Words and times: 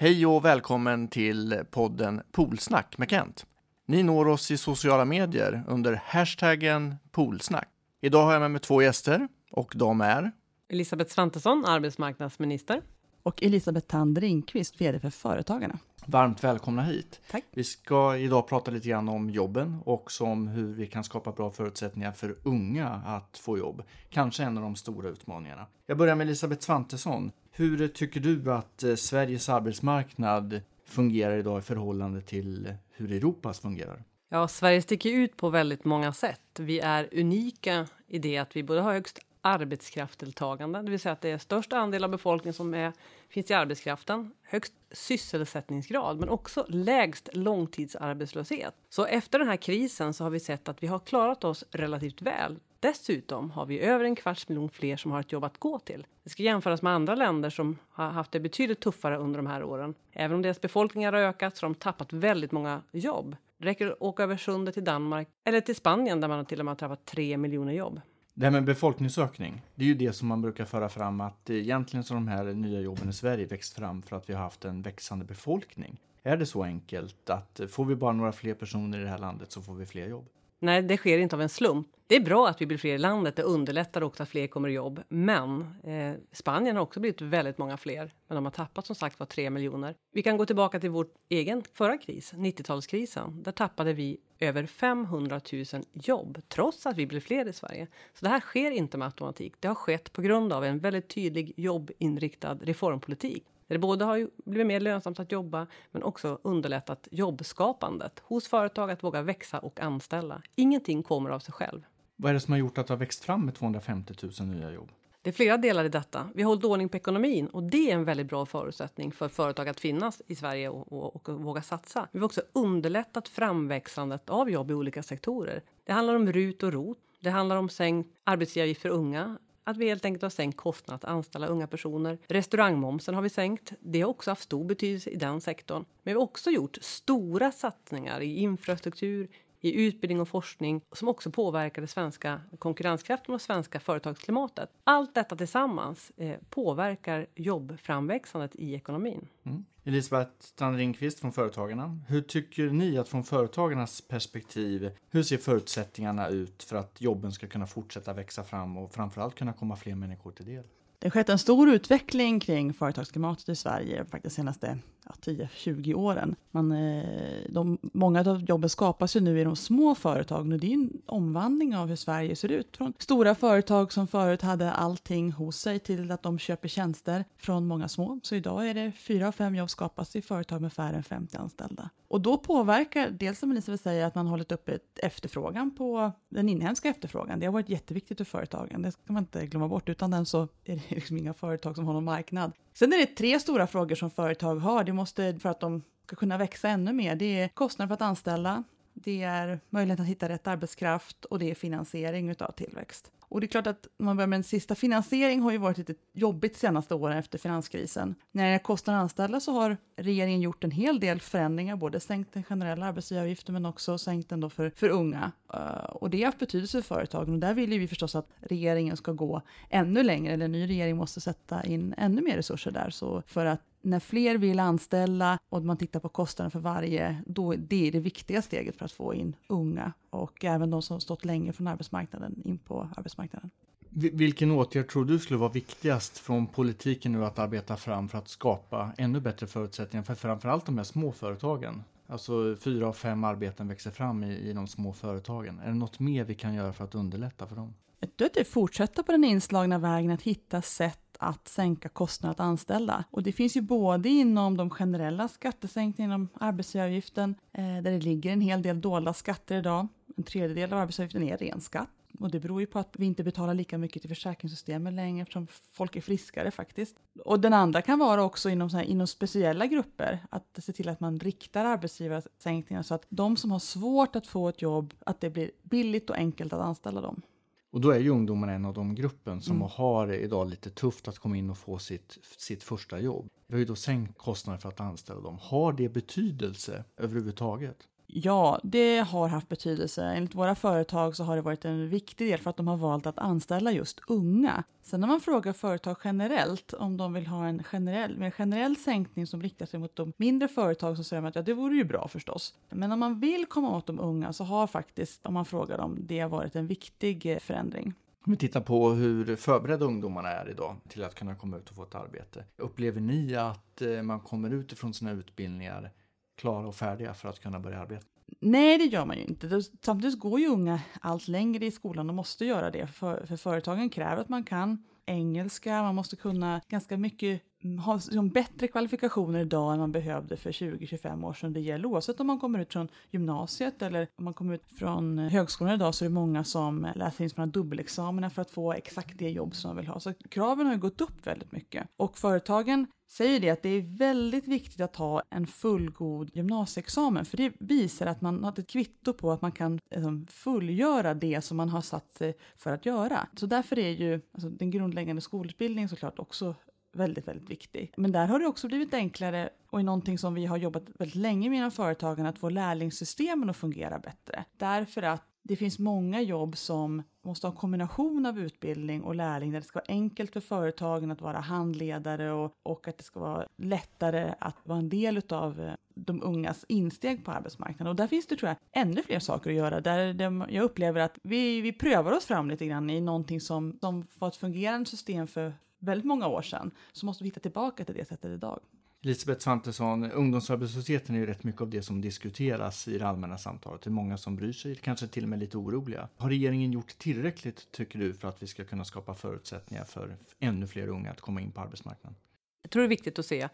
Hej 0.00 0.26
och 0.26 0.44
välkommen 0.44 1.08
till 1.08 1.64
podden 1.70 2.22
Poolsnack 2.32 2.98
med 2.98 3.10
Kent. 3.10 3.46
Ni 3.86 4.02
når 4.02 4.28
oss 4.28 4.50
i 4.50 4.56
sociala 4.56 5.04
medier 5.04 5.64
under 5.68 6.02
hashtaggen 6.04 6.94
poolsnack. 7.10 7.68
Idag 8.00 8.24
har 8.24 8.32
jag 8.32 8.40
med 8.40 8.50
mig 8.50 8.60
två 8.60 8.82
gäster 8.82 9.28
och 9.50 9.72
de 9.76 10.00
är 10.00 10.32
Elisabeth 10.68 11.10
Svantesson, 11.10 11.64
arbetsmarknadsminister. 11.66 12.82
Och 13.22 13.42
Elisabeth 13.42 13.86
Tand 13.86 14.18
Ringqvist, 14.18 14.80
VD 14.80 15.00
för 15.00 15.10
Företagarna. 15.10 15.78
Varmt 16.06 16.44
välkomna 16.44 16.82
hit. 16.82 17.20
Tack. 17.30 17.44
Vi 17.50 17.64
ska 17.64 18.16
idag 18.16 18.48
prata 18.48 18.70
lite 18.70 18.88
grann 18.88 19.08
om 19.08 19.30
jobben 19.30 19.76
och 19.84 20.10
om 20.20 20.48
hur 20.48 20.74
vi 20.74 20.86
kan 20.86 21.04
skapa 21.04 21.32
bra 21.32 21.50
förutsättningar 21.50 22.12
för 22.12 22.36
unga 22.42 22.88
att 22.88 23.38
få 23.38 23.58
jobb. 23.58 23.82
Kanske 24.10 24.42
en 24.42 24.56
av 24.56 24.62
de 24.62 24.76
stora 24.76 25.08
utmaningarna. 25.08 25.66
Jag 25.86 25.98
börjar 25.98 26.14
med 26.14 26.24
Elisabeth 26.26 26.62
Svantesson. 26.62 27.32
Hur 27.58 27.88
tycker 27.88 28.20
du 28.20 28.52
att 28.52 28.82
eh, 28.82 28.94
Sveriges 28.94 29.48
arbetsmarknad 29.48 30.60
fungerar 30.84 31.36
idag 31.36 31.58
i 31.58 31.62
förhållande 31.62 32.20
till 32.20 32.66
eh, 32.66 32.72
hur 32.90 33.12
Europas 33.12 33.60
fungerar? 33.60 34.04
Ja, 34.28 34.48
Sverige 34.48 34.82
sticker 34.82 35.10
ut 35.10 35.36
på 35.36 35.50
väldigt 35.50 35.84
många 35.84 36.12
sätt. 36.12 36.40
Vi 36.58 36.80
är 36.80 37.08
unika 37.12 37.86
i 38.06 38.18
det 38.18 38.38
att 38.38 38.56
vi 38.56 38.62
både 38.62 38.80
har 38.80 38.92
högst 38.92 39.18
arbetskraftsdeltagande, 39.40 40.82
det 40.82 40.90
vill 40.90 41.00
säga 41.00 41.12
att 41.12 41.20
det 41.20 41.30
är 41.30 41.38
störst 41.38 41.72
andel 41.72 42.04
av 42.04 42.10
befolkningen 42.10 42.54
som 42.54 42.74
är, 42.74 42.92
finns 43.28 43.50
i 43.50 43.54
arbetskraften, 43.54 44.32
högst 44.42 44.72
sysselsättningsgrad, 44.92 46.18
men 46.20 46.28
också 46.28 46.66
lägst 46.68 47.28
långtidsarbetslöshet. 47.32 48.74
Så 48.90 49.04
efter 49.04 49.38
den 49.38 49.48
här 49.48 49.56
krisen 49.56 50.14
så 50.14 50.24
har 50.24 50.30
vi 50.30 50.40
sett 50.40 50.68
att 50.68 50.82
vi 50.82 50.86
har 50.86 50.98
klarat 50.98 51.44
oss 51.44 51.64
relativt 51.70 52.22
väl. 52.22 52.58
Dessutom 52.80 53.50
har 53.50 53.66
vi 53.66 53.80
över 53.80 54.04
en 54.04 54.16
kvarts 54.16 54.48
miljon 54.48 54.70
fler 54.70 54.96
som 54.96 55.10
har 55.10 55.20
ett 55.20 55.32
jobb 55.32 55.44
att 55.44 55.58
gå 55.58 55.78
till. 55.78 56.06
Det 56.24 56.30
ska 56.30 56.42
jämföras 56.42 56.82
med 56.82 56.92
andra 56.92 57.14
länder 57.14 57.50
som 57.50 57.78
har 57.90 58.10
haft 58.10 58.32
det 58.32 58.40
betydligt 58.40 58.80
tuffare 58.80 59.16
under 59.16 59.38
de 59.38 59.46
här 59.46 59.62
åren. 59.62 59.94
Även 60.12 60.34
om 60.34 60.42
deras 60.42 60.60
befolkningar 60.60 61.12
har 61.12 61.20
ökat 61.20 61.56
så 61.56 61.66
har 61.66 61.70
de 61.70 61.74
tappat 61.74 62.12
väldigt 62.12 62.52
många 62.52 62.82
jobb. 62.92 63.36
Det 63.58 63.66
räcker 63.66 63.86
att 63.86 64.02
åka 64.02 64.22
över 64.22 64.36
sundet 64.36 64.74
till 64.74 64.84
Danmark 64.84 65.28
eller 65.44 65.60
till 65.60 65.76
Spanien 65.76 66.20
där 66.20 66.28
man 66.28 66.46
till 66.46 66.58
och 66.58 66.64
med 66.64 66.70
har 66.70 66.76
tappat 66.76 67.04
tre 67.04 67.36
miljoner 67.36 67.72
jobb. 67.72 68.00
Det 68.34 68.44
här 68.44 68.50
med 68.50 68.64
befolkningsökning, 68.64 69.62
det 69.74 69.84
är 69.84 69.88
ju 69.88 69.94
det 69.94 70.12
som 70.12 70.28
man 70.28 70.42
brukar 70.42 70.64
föra 70.64 70.88
fram 70.88 71.20
att 71.20 71.50
egentligen 71.50 72.04
så 72.04 72.14
de 72.14 72.28
här 72.28 72.44
nya 72.44 72.80
jobben 72.80 73.08
i 73.08 73.12
Sverige 73.12 73.46
växt 73.46 73.74
fram 73.74 74.02
för 74.02 74.16
att 74.16 74.30
vi 74.30 74.34
har 74.34 74.42
haft 74.42 74.64
en 74.64 74.82
växande 74.82 75.24
befolkning. 75.24 76.00
Är 76.22 76.36
det 76.36 76.46
så 76.46 76.62
enkelt 76.62 77.30
att 77.30 77.60
får 77.70 77.84
vi 77.84 77.96
bara 77.96 78.12
några 78.12 78.32
fler 78.32 78.54
personer 78.54 78.98
i 78.98 79.02
det 79.02 79.08
här 79.08 79.18
landet 79.18 79.52
så 79.52 79.62
får 79.62 79.74
vi 79.74 79.86
fler 79.86 80.08
jobb? 80.08 80.28
Nej, 80.60 80.82
det 80.82 80.96
sker 80.96 81.18
inte 81.18 81.36
av 81.36 81.42
en 81.42 81.48
slump. 81.48 81.88
Det 82.06 82.16
är 82.16 82.20
bra 82.20 82.48
att 82.48 82.60
vi 82.60 82.66
blir 82.66 82.78
fler 82.78 82.94
i 82.94 82.98
landet. 82.98 83.36
Det 83.36 83.42
underlättar 83.42 84.02
också 84.02 84.22
att 84.22 84.28
fler 84.28 84.46
kommer 84.46 84.68
i 84.68 84.72
jobb. 84.72 85.02
Men 85.08 85.60
eh, 85.84 86.14
Spanien 86.32 86.76
har 86.76 86.82
också 86.82 87.00
blivit 87.00 87.20
väldigt 87.20 87.58
många 87.58 87.76
fler. 87.76 88.12
Men 88.28 88.34
de 88.34 88.44
har 88.44 88.52
tappat 88.52 88.86
som 88.86 88.96
sagt 88.96 89.18
var 89.20 89.26
3 89.26 89.50
miljoner. 89.50 89.94
Vi 90.12 90.22
kan 90.22 90.36
gå 90.36 90.46
tillbaka 90.46 90.80
till 90.80 90.90
vår 90.90 91.06
egen 91.28 91.62
förra 91.74 91.98
kris, 91.98 92.32
90-talskrisen. 92.32 93.42
Där 93.42 93.52
tappade 93.52 93.92
vi 93.92 94.18
över 94.38 94.66
500 94.66 95.40
000 95.52 95.64
jobb 95.92 96.42
trots 96.48 96.86
att 96.86 96.96
vi 96.96 97.06
blev 97.06 97.20
fler 97.20 97.48
i 97.48 97.52
Sverige. 97.52 97.86
Så 98.14 98.24
det 98.24 98.28
här 98.28 98.40
sker 98.40 98.70
inte 98.70 98.98
med 98.98 99.06
automatik. 99.06 99.54
Det 99.60 99.68
har 99.68 99.74
skett 99.74 100.12
på 100.12 100.22
grund 100.22 100.52
av 100.52 100.64
en 100.64 100.78
väldigt 100.78 101.08
tydlig 101.08 101.52
jobbinriktad 101.56 102.58
reformpolitik 102.62 103.44
där 103.68 103.74
det 103.74 103.78
både 103.78 104.04
har 104.04 104.30
blivit 104.44 104.66
mer 104.66 104.80
lönsamt 104.80 105.20
att 105.20 105.32
jobba 105.32 105.66
men 105.90 106.02
också 106.02 106.38
underlättat 106.42 107.08
jobbskapandet 107.10 108.22
hos 108.24 108.48
företag 108.48 108.90
att 108.90 109.04
våga 109.04 109.22
växa 109.22 109.58
och 109.58 109.80
anställa. 109.80 110.42
Ingenting 110.54 111.02
kommer 111.02 111.30
av 111.30 111.38
sig 111.38 111.54
själv. 111.54 111.82
Vad 112.16 112.30
är 112.30 112.34
det 112.34 112.40
som 112.40 112.52
har 112.52 112.58
gjort 112.58 112.78
att 112.78 112.86
det 112.86 112.92
har 112.92 112.98
växt 112.98 113.24
fram 113.24 113.44
med 113.44 113.54
250 113.54 114.14
000 114.40 114.48
nya 114.48 114.70
jobb? 114.70 114.90
Det 115.22 115.30
är 115.30 115.34
flera 115.34 115.56
delar 115.56 115.84
i 115.84 115.88
detta. 115.88 116.28
Vi 116.34 116.42
har 116.42 116.48
hållit 116.48 116.64
ordning 116.64 116.88
på 116.88 116.96
ekonomin 116.96 117.46
och 117.46 117.62
det 117.62 117.90
är 117.90 117.94
en 117.94 118.04
väldigt 118.04 118.28
bra 118.28 118.46
förutsättning 118.46 119.12
för 119.12 119.28
företag 119.28 119.68
att 119.68 119.80
finnas 119.80 120.22
i 120.26 120.34
Sverige 120.34 120.68
och, 120.68 120.92
och, 120.92 121.28
och, 121.28 121.40
våga 121.40 121.62
satsa. 121.62 122.08
Vi 122.12 122.18
har 122.18 122.26
också 122.26 122.42
underlättat 122.52 123.28
framväxandet 123.28 124.30
av 124.30 124.50
jobb 124.50 124.70
i 124.70 124.74
olika 124.74 125.02
sektorer. 125.02 125.62
Det 125.84 125.92
handlar 125.92 126.14
om 126.14 126.32
RUT 126.32 126.62
och 126.62 126.72
ROT. 126.72 126.98
Det 127.20 127.30
handlar 127.30 127.56
om 127.56 127.68
sänkt 127.68 128.18
arbetsgivaravgift 128.24 128.82
för 128.82 128.88
unga, 128.88 129.38
att 129.68 129.76
vi 129.76 129.88
helt 129.88 130.04
enkelt 130.04 130.22
har 130.22 130.30
sänkt 130.30 130.56
kostnaden 130.56 130.96
att 130.96 131.04
anställa 131.04 131.46
unga 131.46 131.66
personer. 131.66 132.18
Restaurangmomsen 132.26 133.14
har 133.14 133.22
vi 133.22 133.28
sänkt. 133.28 133.72
Det 133.80 134.00
har 134.00 134.08
också 134.08 134.30
haft 134.30 134.42
stor 134.42 134.64
betydelse 134.64 135.10
i 135.10 135.16
den 135.16 135.40
sektorn. 135.40 135.84
Men 136.02 136.14
vi 136.14 136.18
har 136.18 136.22
också 136.22 136.50
gjort 136.50 136.78
stora 136.80 137.52
satsningar 137.52 138.20
i 138.20 138.36
infrastruktur, 138.38 139.28
i 139.60 139.86
utbildning 139.86 140.20
och 140.20 140.28
forskning 140.28 140.80
som 140.92 141.08
också 141.08 141.30
påverkar 141.30 141.82
det 141.82 141.88
svenska 141.88 142.40
konkurrenskraften 142.58 143.34
och 143.34 143.40
svenska 143.40 143.80
företagsklimatet. 143.80 144.70
Allt 144.84 145.14
detta 145.14 145.36
tillsammans 145.36 146.12
eh, 146.16 146.36
påverkar 146.50 147.26
jobbframväxandet 147.34 148.56
i 148.56 148.74
ekonomin. 148.74 149.28
Mm. 149.44 149.64
Elisabeth 149.88 150.30
Strand-Ringqvist 150.40 151.20
från 151.20 151.32
Företagarna. 151.32 152.00
Hur 152.08 152.20
tycker 152.20 152.70
ni 152.70 152.98
att 152.98 153.08
från 153.08 153.24
Företagarnas 153.24 154.00
perspektiv, 154.00 154.90
hur 155.10 155.22
ser 155.22 155.36
förutsättningarna 155.36 156.28
ut 156.28 156.62
för 156.62 156.76
att 156.76 157.00
jobben 157.00 157.32
ska 157.32 157.46
kunna 157.46 157.66
fortsätta 157.66 158.12
växa 158.12 158.44
fram 158.44 158.76
och 158.76 158.94
framförallt 158.94 159.34
kunna 159.34 159.52
komma 159.52 159.76
fler 159.76 159.94
människor 159.94 160.32
till 160.32 160.46
del? 160.46 160.64
Det 160.98 161.06
har 161.06 161.10
skett 161.10 161.28
en 161.28 161.38
stor 161.38 161.68
utveckling 161.68 162.40
kring 162.40 162.74
företagsklimatet 162.74 163.48
i 163.48 163.56
Sverige 163.56 164.04
faktiskt 164.04 164.36
de 164.36 164.40
senaste 164.42 164.78
ja, 165.08 165.32
10-20 165.32 165.94
åren. 165.94 166.36
Man, 166.50 166.72
eh, 166.72 167.40
de, 167.48 167.78
många 167.82 168.20
av 168.20 168.42
jobben 168.42 168.70
skapas 168.70 169.16
ju 169.16 169.20
nu 169.20 169.40
i 169.40 169.44
de 169.44 169.56
små 169.56 169.94
företagen 169.94 170.52
och 170.52 170.58
det 170.58 170.66
är 170.66 170.74
en 170.74 171.02
omvandling 171.06 171.76
av 171.76 171.88
hur 171.88 171.96
Sverige 171.96 172.36
ser 172.36 172.48
ut. 172.48 172.76
Från 172.76 172.92
stora 172.98 173.34
företag 173.34 173.92
som 173.92 174.06
förut 174.06 174.42
hade 174.42 174.72
allting 174.72 175.32
hos 175.32 175.56
sig 175.56 175.78
till 175.78 176.10
att 176.10 176.22
de 176.22 176.38
köper 176.38 176.68
tjänster 176.68 177.24
från 177.36 177.66
många 177.66 177.88
små. 177.88 178.20
Så 178.22 178.34
idag 178.34 178.68
är 178.68 178.74
det 178.74 178.92
fyra 178.92 179.28
av 179.28 179.32
fem 179.32 179.54
jobb 179.54 179.70
skapas 179.70 180.16
i 180.16 180.22
företag 180.22 180.60
med 180.60 180.72
färre 180.72 180.96
än 180.96 181.02
50 181.02 181.36
anställda. 181.36 181.90
Och 182.08 182.20
då 182.20 182.38
påverkar, 182.38 183.10
dels 183.10 183.38
som 183.38 183.50
Elisabeth 183.50 183.82
säger, 183.82 184.06
att 184.06 184.14
man 184.14 184.26
hållit 184.26 184.52
uppe 184.52 184.78
efterfrågan 185.02 185.74
på 185.74 186.12
den 186.28 186.48
inhemska 186.48 186.88
efterfrågan. 186.88 187.40
Det 187.40 187.46
har 187.46 187.52
varit 187.52 187.68
jätteviktigt 187.68 188.18
för 188.18 188.24
företagen, 188.24 188.82
det 188.82 188.92
ska 188.92 189.12
man 189.12 189.22
inte 189.22 189.46
glömma 189.46 189.68
bort. 189.68 189.88
Utan 189.88 190.10
den 190.10 190.26
så 190.26 190.48
är 190.64 190.76
det 190.76 190.94
liksom 190.94 191.16
inga 191.16 191.34
företag 191.34 191.76
som 191.76 191.86
har 191.86 191.92
någon 191.92 192.04
marknad. 192.04 192.52
Sen 192.78 192.92
är 192.92 192.98
det 192.98 193.06
tre 193.06 193.40
stora 193.40 193.66
frågor 193.66 193.94
som 193.94 194.10
företag 194.10 194.56
har. 194.56 194.84
Det 194.84 194.92
måste, 194.92 195.38
för 195.38 195.48
att 195.48 195.60
de 195.60 195.82
ska 196.06 196.16
kunna 196.16 196.38
växa 196.38 196.68
ännu 196.68 196.92
mer, 196.92 197.16
det 197.16 197.40
är 197.40 197.48
kostnader 197.48 197.88
för 197.88 197.94
att 197.94 198.02
anställa, 198.02 198.64
det 199.04 199.22
är 199.22 199.60
möjligheten 199.70 200.02
att 200.02 200.10
hitta 200.10 200.28
rätt 200.28 200.46
arbetskraft 200.46 201.24
och 201.24 201.38
det 201.38 201.50
är 201.50 201.54
finansiering 201.54 202.30
utav 202.30 202.52
tillväxt. 202.52 203.12
Och 203.30 203.40
det 203.40 203.46
är 203.46 203.48
klart 203.48 203.66
att 203.66 203.86
man 203.98 204.16
börjar 204.16 204.26
med 204.26 204.36
en 204.36 204.44
sista, 204.44 204.74
finansiering 204.74 205.40
har 205.40 205.52
ju 205.52 205.58
varit 205.58 205.78
lite 205.78 205.94
jobbigt 206.12 206.52
de 206.52 206.58
senaste 206.58 206.94
åren 206.94 207.18
efter 207.18 207.38
finanskrisen. 207.38 208.14
När 208.32 208.52
det 208.52 208.58
kostar 208.58 208.92
att 208.92 209.00
anställa 209.00 209.40
så 209.40 209.52
har 209.52 209.76
regeringen 209.96 210.40
gjort 210.40 210.64
en 210.64 210.70
hel 210.70 211.00
del 211.00 211.20
förändringar, 211.20 211.76
både 211.76 212.00
sänkt 212.00 212.32
den 212.32 212.42
generella 212.42 212.86
arbetsgivaravgiften 212.86 213.52
men 213.52 213.66
också 213.66 213.98
sänkt 213.98 214.28
den 214.28 214.40
då 214.40 214.50
för, 214.50 214.72
för 214.76 214.88
unga. 214.88 215.32
Uh, 215.54 215.84
och 215.84 216.10
det 216.10 216.18
har 216.18 216.26
haft 216.26 216.38
betydelse 216.38 216.82
för 216.82 216.94
företagen 216.94 217.34
och 217.34 217.38
där 217.38 217.54
vill 217.54 217.72
ju 217.72 217.78
vi 217.78 217.88
förstås 217.88 218.14
att 218.14 218.28
regeringen 218.40 218.96
ska 218.96 219.12
gå 219.12 219.42
ännu 219.70 220.02
längre, 220.02 220.32
eller 220.32 220.44
en 220.44 220.52
ny 220.52 220.68
regering 220.68 220.96
måste 220.96 221.20
sätta 221.20 221.64
in 221.64 221.94
ännu 221.98 222.22
mer 222.22 222.36
resurser 222.36 222.70
där 222.70 222.90
så 222.90 223.22
för 223.26 223.46
att 223.46 223.60
när 223.82 224.00
fler 224.00 224.38
vill 224.38 224.60
anställa 224.60 225.38
och 225.48 225.64
man 225.64 225.76
tittar 225.76 226.00
på 226.00 226.08
kostnaden 226.08 226.50
för 226.50 226.58
varje, 226.58 227.22
då 227.26 227.54
det 227.54 227.88
är 227.88 227.92
det 227.92 228.00
viktiga 228.00 228.42
steget 228.42 228.76
för 228.76 228.84
att 228.84 228.92
få 228.92 229.14
in 229.14 229.36
unga 229.46 229.92
och 230.10 230.44
även 230.44 230.70
de 230.70 230.82
som 230.82 231.00
stått 231.00 231.24
länge 231.24 231.52
från 231.52 231.66
arbetsmarknaden 231.66 232.42
in 232.44 232.58
på 232.58 232.88
arbetsmarknaden. 232.96 233.50
Vilken 233.90 234.50
åtgärd 234.50 234.88
tror 234.88 235.04
du 235.04 235.18
skulle 235.18 235.38
vara 235.38 235.52
viktigast 235.52 236.18
från 236.18 236.46
politiken 236.46 237.12
nu 237.12 237.24
att 237.24 237.38
arbeta 237.38 237.76
fram 237.76 238.08
för 238.08 238.18
att 238.18 238.28
skapa 238.28 238.92
ännu 238.98 239.20
bättre 239.20 239.46
förutsättningar 239.46 240.04
för 240.04 240.14
framförallt 240.14 240.66
de 240.66 240.76
här 240.76 240.84
små 240.84 241.12
företagen? 241.12 241.82
Alltså 242.06 242.56
fyra 242.60 242.88
av 242.88 242.92
fem 242.92 243.24
arbeten 243.24 243.68
växer 243.68 243.90
fram 243.90 244.24
i, 244.24 244.36
i 244.36 244.52
de 244.52 244.66
små 244.66 244.92
företagen. 244.92 245.60
Är 245.60 245.68
det 245.68 245.74
något 245.74 246.00
mer 246.00 246.24
vi 246.24 246.34
kan 246.34 246.54
göra 246.54 246.72
för 246.72 246.84
att 246.84 246.94
underlätta 246.94 247.46
för 247.46 247.56
dem? 247.56 247.74
Jag 248.00 248.16
tror 248.16 248.26
att 248.26 248.34
det 248.34 248.44
fortsätta 248.44 249.02
på 249.02 249.12
den 249.12 249.24
inslagna 249.24 249.78
vägen 249.78 250.10
att 250.10 250.22
hitta 250.22 250.62
sätt 250.62 251.07
att 251.18 251.48
sänka 251.48 251.88
kostnader 251.88 252.32
att 252.32 252.40
anställa. 252.40 253.04
Och 253.10 253.22
det 253.22 253.32
finns 253.32 253.56
ju 253.56 253.60
både 253.60 254.08
inom 254.08 254.56
de 254.56 254.70
generella 254.70 255.28
skattesänkningarna, 255.28 256.14
inom 256.14 256.28
arbetsgivaravgiften, 256.40 257.34
eh, 257.52 257.64
där 257.64 257.90
det 257.90 258.00
ligger 258.00 258.32
en 258.32 258.40
hel 258.40 258.62
del 258.62 258.80
dolda 258.80 259.14
skatter 259.14 259.58
idag. 259.58 259.88
En 260.16 260.22
tredjedel 260.22 260.72
av 260.72 260.78
arbetsgivaravgiften 260.78 261.22
är 261.22 261.36
ren 261.36 261.60
skatt. 261.60 261.90
Och 262.20 262.30
det 262.30 262.40
beror 262.40 262.60
ju 262.60 262.66
på 262.66 262.78
att 262.78 262.94
vi 262.98 263.06
inte 263.06 263.24
betalar 263.24 263.54
lika 263.54 263.78
mycket 263.78 264.02
till 264.02 264.08
försäkringssystemet 264.08 264.94
längre 264.94 265.22
eftersom 265.22 265.46
folk 265.72 265.96
är 265.96 266.00
friskare 266.00 266.50
faktiskt. 266.50 266.96
Och 267.24 267.40
den 267.40 267.52
andra 267.52 267.82
kan 267.82 267.98
vara 267.98 268.22
också 268.22 268.50
inom, 268.50 268.70
så 268.70 268.76
här, 268.76 268.84
inom 268.84 269.06
speciella 269.06 269.66
grupper, 269.66 270.18
att 270.30 270.58
se 270.62 270.72
till 270.72 270.88
att 270.88 271.00
man 271.00 271.18
riktar 271.18 271.64
arbetsgivarsänkningar 271.64 272.82
så 272.82 272.94
att 272.94 273.06
de 273.08 273.36
som 273.36 273.50
har 273.50 273.58
svårt 273.58 274.16
att 274.16 274.26
få 274.26 274.48
ett 274.48 274.62
jobb, 274.62 274.94
att 275.06 275.20
det 275.20 275.30
blir 275.30 275.50
billigt 275.62 276.10
och 276.10 276.16
enkelt 276.16 276.52
att 276.52 276.60
anställa 276.60 277.00
dem. 277.00 277.22
Och 277.70 277.80
då 277.80 277.90
är 277.90 277.98
ju 277.98 278.10
ungdomarna 278.10 278.52
en 278.52 278.64
av 278.64 278.74
de 278.74 278.94
gruppen 278.94 279.40
som 279.40 279.56
mm. 279.56 279.68
har 279.72 280.12
idag 280.12 280.48
lite 280.48 280.70
tufft 280.70 281.08
att 281.08 281.18
komma 281.18 281.36
in 281.36 281.50
och 281.50 281.58
få 281.58 281.78
sitt, 281.78 282.18
sitt 282.38 282.62
första 282.62 283.00
jobb. 283.00 283.28
Vi 283.46 283.54
har 283.54 283.58
ju 283.58 283.64
då 283.64 283.76
sänkt 283.76 284.18
kostnader 284.18 284.58
för 284.58 284.68
att 284.68 284.80
anställa 284.80 285.20
dem. 285.20 285.38
Har 285.40 285.72
det 285.72 285.88
betydelse 285.88 286.84
överhuvudtaget? 286.96 287.88
Ja, 288.10 288.60
det 288.62 288.98
har 288.98 289.28
haft 289.28 289.48
betydelse. 289.48 290.04
Enligt 290.04 290.34
våra 290.34 290.54
företag 290.54 291.16
så 291.16 291.24
har 291.24 291.36
det 291.36 291.42
varit 291.42 291.64
en 291.64 291.88
viktig 291.88 292.26
del 292.26 292.38
för 292.38 292.50
att 292.50 292.56
de 292.56 292.68
har 292.68 292.76
valt 292.76 293.06
att 293.06 293.18
anställa 293.18 293.72
just 293.72 294.00
unga. 294.06 294.64
Sen 294.82 295.00
när 295.00 295.08
man 295.08 295.20
frågar 295.20 295.52
företag 295.52 295.96
generellt 296.04 296.72
om 296.72 296.96
de 296.96 297.12
vill 297.12 297.26
ha 297.26 297.46
en 297.46 297.62
generell, 297.62 298.18
mer 298.18 298.30
generell 298.30 298.76
sänkning 298.76 299.26
som 299.26 299.42
riktar 299.42 299.66
sig 299.66 299.80
mot 299.80 299.96
de 299.96 300.12
mindre 300.16 300.48
företag 300.48 300.96
så 300.96 301.04
säger 301.04 301.22
de 301.22 301.28
att 301.28 301.34
ja, 301.36 301.42
det 301.42 301.54
vore 301.54 301.76
ju 301.76 301.84
bra 301.84 302.08
förstås. 302.08 302.54
Men 302.70 302.92
om 302.92 303.00
man 303.00 303.20
vill 303.20 303.46
komma 303.46 303.76
åt 303.76 303.86
de 303.86 304.00
unga 304.00 304.32
så 304.32 304.44
har 304.44 304.66
faktiskt, 304.66 305.26
om 305.26 305.34
man 305.34 305.44
frågar 305.44 305.78
dem, 305.78 305.96
det 306.00 306.24
varit 306.24 306.56
en 306.56 306.66
viktig 306.66 307.26
eh, 307.26 307.38
förändring. 307.38 307.94
Om 308.26 308.32
vi 308.32 308.36
tittar 308.36 308.60
på 308.60 308.90
hur 308.90 309.36
förberedda 309.36 309.84
ungdomarna 309.84 310.28
är 310.28 310.50
idag 310.50 310.76
till 310.88 311.04
att 311.04 311.14
kunna 311.14 311.34
komma 311.34 311.56
ut 311.56 311.70
och 311.70 311.76
få 311.76 311.82
ett 311.82 311.94
arbete. 311.94 312.44
Upplever 312.56 313.00
ni 313.00 313.34
att 313.34 313.82
eh, 313.82 314.02
man 314.02 314.20
kommer 314.20 314.50
ut 314.50 314.72
ifrån 314.72 314.94
sina 314.94 315.10
utbildningar 315.10 315.90
klara 316.38 316.68
och 316.68 316.74
färdiga 316.74 317.14
för 317.14 317.28
att 317.28 317.40
kunna 317.40 317.60
börja 317.60 317.80
arbeta? 317.80 318.06
Nej, 318.40 318.78
det 318.78 318.84
gör 318.84 319.04
man 319.04 319.16
ju 319.16 319.24
inte. 319.24 319.62
Samtidigt 319.82 320.18
går 320.18 320.40
ju 320.40 320.48
unga 320.48 320.80
allt 321.00 321.28
längre 321.28 321.66
i 321.66 321.70
skolan 321.70 322.08
och 322.08 322.14
måste 322.14 322.44
göra 322.44 322.70
det. 322.70 322.86
För, 322.86 323.26
för 323.26 323.36
företagen 323.36 323.90
kräver 323.90 324.16
att 324.16 324.28
man 324.28 324.44
kan 324.44 324.84
engelska, 325.08 325.82
man 325.82 325.94
måste 325.94 326.16
kunna 326.16 326.60
ganska 326.68 326.96
mycket 326.96 327.42
mm, 327.62 327.78
ha 327.78 327.94
liksom 327.94 328.28
bättre 328.28 328.68
kvalifikationer 328.68 329.40
idag 329.40 329.72
än 329.72 329.78
man 329.78 329.92
behövde 329.92 330.36
för 330.36 330.52
20-25 330.52 331.26
år 331.26 331.32
sedan. 331.32 331.52
Det 331.52 331.60
gäller 331.60 331.86
oavsett 331.86 332.20
om 332.20 332.26
man 332.26 332.38
kommer 332.38 332.58
ut 332.58 332.72
från 332.72 332.88
gymnasiet 333.10 333.82
eller 333.82 334.08
om 334.16 334.24
man 334.24 334.34
kommer 334.34 334.54
ut 334.54 334.70
från 334.70 335.18
eh, 335.18 335.28
högskolan 335.28 335.74
idag 335.74 335.94
så 335.94 336.04
är 336.04 336.08
det 336.08 336.14
många 336.14 336.44
som 336.44 336.86
läser 336.94 337.24
in 337.24 337.30
sina 337.30 337.46
dubbelexamina 337.46 338.30
för 338.30 338.42
att 338.42 338.50
få 338.50 338.72
exakt 338.72 339.18
det 339.18 339.30
jobb 339.30 339.54
som 339.54 339.68
de 339.68 339.76
vill 339.76 339.88
ha. 339.88 340.00
Så 340.00 340.12
kraven 340.30 340.66
har 340.66 340.74
ju 340.74 340.80
gått 340.80 341.00
upp 341.00 341.26
väldigt 341.26 341.52
mycket. 341.52 341.88
Och 341.96 342.18
företagen 342.18 342.86
säger 343.08 343.40
det 343.40 343.50
att 343.50 343.62
det 343.62 343.68
är 343.68 343.98
väldigt 343.98 344.48
viktigt 344.48 344.80
att 344.80 344.96
ha 344.96 345.22
en 345.30 345.46
fullgod 345.46 346.30
gymnasieexamen 346.36 347.24
för 347.24 347.36
det 347.36 347.52
visar 347.58 348.06
att 348.06 348.20
man 348.20 348.44
har 348.44 348.58
ett 348.58 348.70
kvitto 348.70 349.12
på 349.12 349.32
att 349.32 349.42
man 349.42 349.52
kan 349.52 349.80
liksom, 349.90 350.26
fullgöra 350.30 351.14
det 351.14 351.40
som 351.40 351.56
man 351.56 351.68
har 351.68 351.80
satt 351.80 352.12
sig 352.12 352.36
för 352.56 352.72
att 352.72 352.86
göra. 352.86 353.28
Så 353.36 353.46
därför 353.46 353.78
är 353.78 353.90
ju 353.90 354.20
alltså, 354.32 354.48
den 354.50 354.70
grundläggande 354.70 355.22
skolutbildningen 355.22 355.88
såklart 355.88 356.18
också 356.18 356.54
väldigt, 356.92 357.28
väldigt 357.28 357.50
viktig. 357.50 357.92
Men 357.96 358.12
där 358.12 358.26
har 358.26 358.38
det 358.38 358.46
också 358.46 358.68
blivit 358.68 358.94
enklare 358.94 359.48
och 359.70 359.80
är 359.80 359.84
någonting 359.84 360.18
som 360.18 360.34
vi 360.34 360.46
har 360.46 360.56
jobbat 360.56 360.82
väldigt 360.98 361.14
länge 361.14 361.50
med 361.50 361.56
inom 361.56 361.70
företagen 361.70 362.26
att 362.26 362.38
få 362.38 362.48
lärlingssystemen 362.48 363.50
att 363.50 363.56
fungera 363.56 363.98
bättre. 363.98 364.44
Därför 364.56 365.02
att 365.02 365.22
det 365.42 365.56
finns 365.56 365.78
många 365.78 366.22
jobb 366.22 366.56
som 366.56 367.02
måste 367.28 367.46
ha 367.46 367.52
en 367.52 367.56
kombination 367.56 368.26
av 368.26 368.38
utbildning 368.38 369.02
och 369.02 369.14
lärling 369.14 369.52
där 369.52 369.60
det 369.60 369.66
ska 369.66 369.78
vara 369.78 369.86
enkelt 369.88 370.32
för 370.32 370.40
företagen 370.40 371.10
att 371.10 371.20
vara 371.20 371.40
handledare 371.40 372.32
och, 372.32 372.52
och 372.62 372.88
att 372.88 372.98
det 372.98 373.04
ska 373.04 373.20
vara 373.20 373.46
lättare 373.56 374.34
att 374.38 374.56
vara 374.64 374.78
en 374.78 374.88
del 374.88 375.22
av 375.28 375.60
eh, 375.60 375.72
de 375.94 376.22
ungas 376.22 376.64
insteg 376.68 377.24
på 377.24 377.30
arbetsmarknaden. 377.30 377.86
Och 377.86 377.96
där 377.96 378.06
finns 378.06 378.26
det 378.26 378.36
tror 378.36 378.48
jag 378.48 378.82
ännu 378.82 379.02
fler 379.02 379.18
saker 379.18 379.50
att 379.50 379.56
göra. 379.56 379.80
Där 379.80 380.14
de, 380.14 380.44
jag 380.48 380.64
upplever 380.64 381.00
att 381.00 381.18
vi, 381.22 381.60
vi 381.60 381.72
prövar 381.72 382.12
oss 382.12 382.24
fram 382.24 382.50
lite 382.50 382.66
grann 382.66 382.90
i 382.90 383.00
någonting 383.00 383.40
som, 383.40 383.78
som 383.80 384.04
var 384.18 384.28
ett 384.28 384.36
fungerande 384.36 384.90
system 384.90 385.26
för 385.26 385.52
väldigt 385.78 386.06
många 386.06 386.26
år 386.26 386.42
sedan. 386.42 386.70
Så 386.92 387.06
måste 387.06 387.24
vi 387.24 387.28
hitta 387.28 387.40
tillbaka 387.40 387.84
till 387.84 387.94
det 387.94 388.08
sättet 388.08 388.30
idag. 388.30 388.60
Elisabeth 389.04 389.40
Svantesson, 389.40 390.12
ungdomsarbetslösheten 390.12 391.14
är 391.14 391.18
ju 391.18 391.26
rätt 391.26 391.44
mycket 391.44 391.60
av 391.60 391.70
det 391.70 391.82
som 391.82 392.00
diskuteras 392.00 392.88
i 392.88 392.98
det 392.98 393.08
allmänna 393.08 393.38
samtalet. 393.38 393.82
Det 393.82 393.90
är 393.90 393.92
många 393.92 394.16
som 394.16 394.36
bryr 394.36 394.52
sig, 394.52 394.74
kanske 394.74 395.06
till 395.06 395.22
och 395.22 395.28
med 395.28 395.38
lite 395.38 395.56
oroliga. 395.56 396.08
Har 396.16 396.28
regeringen 396.28 396.72
gjort 396.72 396.98
tillräckligt, 396.98 397.72
tycker 397.72 397.98
du, 397.98 398.14
för 398.14 398.28
att 398.28 398.42
vi 398.42 398.46
ska 398.46 398.64
kunna 398.64 398.84
skapa 398.84 399.14
förutsättningar 399.14 399.84
för 399.84 400.16
ännu 400.38 400.66
fler 400.66 400.88
unga 400.88 401.10
att 401.10 401.20
komma 401.20 401.40
in 401.40 401.52
på 401.52 401.60
arbetsmarknaden? 401.60 402.16
Jag 402.62 402.70
tror 402.70 402.82
det 402.82 402.86
är 402.86 402.88
viktigt 402.88 403.18
att 403.18 403.26
se 403.26 403.48